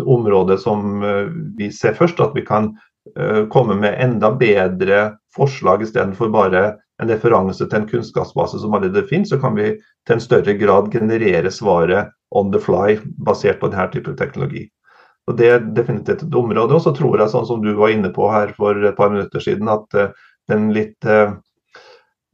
området 0.02 0.60
som 0.62 1.02
eh, 1.02 1.26
vi 1.58 1.70
ser 1.74 1.98
først, 1.98 2.22
at 2.22 2.34
vi 2.34 2.46
kan 2.46 2.74
Eh, 3.18 3.46
komme 3.48 3.74
med 3.74 3.96
enda 3.98 4.30
bedre 4.36 5.16
forslag 5.36 5.82
istedenfor 5.82 6.32
bare 6.34 6.64
en 7.02 7.08
referanse 7.08 7.64
til 7.64 7.78
en 7.78 7.88
kunnskapsbase 7.88 8.60
som 8.60 8.74
allerede 8.76 9.06
finnes, 9.08 9.30
så 9.30 9.38
kan 9.40 9.54
vi 9.56 9.72
til 10.06 10.16
en 10.16 10.24
større 10.24 10.54
grad 10.60 10.90
generere 10.92 11.52
svaret 11.54 12.10
on 12.30 12.52
the 12.52 12.60
fly 12.60 12.98
basert 13.26 13.60
på 13.60 13.70
denne 13.72 13.88
type 13.92 14.14
teknologi. 14.18 14.66
Og 15.28 15.36
Det 15.36 15.50
er 15.50 15.68
definitivt 15.76 16.24
et 16.24 16.34
område. 16.34 16.74
Og 16.74 16.82
så 16.82 16.92
tror 16.96 17.20
jeg, 17.20 17.30
sånn 17.30 17.46
som 17.46 17.62
du 17.62 17.70
var 17.78 17.92
inne 17.94 18.10
på 18.14 18.26
her 18.32 18.50
for 18.56 18.74
et 18.74 18.96
par 18.98 19.12
minutter 19.12 19.42
siden, 19.42 19.70
at 19.70 19.94
eh, 19.94 20.10
den 20.50 20.72
litt 20.74 21.06
eh, 21.06 21.36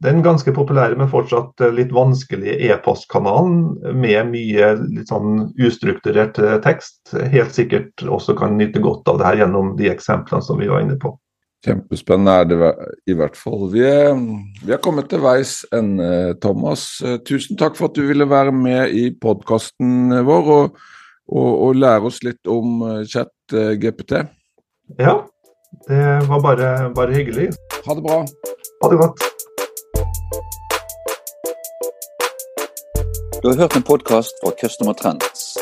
den 0.05 0.21
ganske 0.25 0.53
populære, 0.53 0.97
men 0.97 1.09
fortsatt 1.09 1.61
eh, 1.61 1.73
litt 1.73 1.93
vanskelige 1.93 2.57
e-postkanalen 2.71 3.93
med 3.97 4.31
mye 4.31 4.73
litt 4.81 5.13
sånn 5.13 5.51
ustrukturert 5.61 6.39
tekst, 6.65 7.13
helt 7.13 7.53
sikkert 7.53 8.05
også 8.05 8.37
kan 8.37 8.57
nyte 8.57 8.81
godt 8.81 9.09
av 9.09 9.21
det 9.21 9.29
her 9.29 9.43
gjennom 9.43 9.75
de 9.77 9.91
eksemplene 9.93 10.45
som 10.45 10.61
vi 10.61 10.69
var 10.71 10.85
inne 10.85 10.97
på. 11.01 11.13
Kjempespennende 11.65 12.33
er 12.37 12.45
det 12.45 12.57
i 13.09 13.15
hvert 13.17 13.37
fall. 13.37 13.65
Vi 13.73 13.81
er, 13.81 14.11
vi 14.61 14.75
er 14.75 14.81
kommet 14.83 15.09
til 15.09 15.23
veis 15.23 15.63
ende, 15.73 16.35
Thomas. 16.43 16.85
Eh, 17.01 17.17
tusen 17.25 17.57
takk 17.57 17.77
for 17.79 17.89
at 17.89 17.97
du 17.97 18.05
ville 18.05 18.29
være 18.29 18.53
med 18.53 18.93
i 18.93 19.07
podkasten 19.21 20.13
vår 20.27 20.51
og, 20.57 20.77
og, 21.27 21.49
og, 21.49 21.71
lære 21.81 22.11
oss 22.11 22.21
litt 22.23 22.45
om 22.51 22.83
chat-GPT. 23.09 24.21
Ja, 25.01 25.17
det 25.89 26.03
var 26.29 26.45
bare, 26.45 26.69
bare 26.95 27.17
hyggelig. 27.17 27.49
Ha 27.87 27.97
det 27.97 28.05
bra. 28.05 28.21
Ha 28.83 28.93
det 28.93 29.01
godt. 29.01 29.27
Du 33.41 33.47
har 33.49 33.57
hørt 33.57 33.75
en 33.75 33.83
podkast 33.83 34.33
fra 34.43 34.51
Customer 34.61 34.93
Trends. 34.93 35.57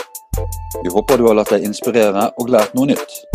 Vi 0.83 0.89
håper 0.89 1.17
du 1.17 1.27
har 1.27 1.35
latt 1.39 1.51
deg 1.55 1.65
inspirere 1.67 2.29
og 2.39 2.51
lært 2.51 2.75
noe 2.75 2.91
nytt. 2.91 3.34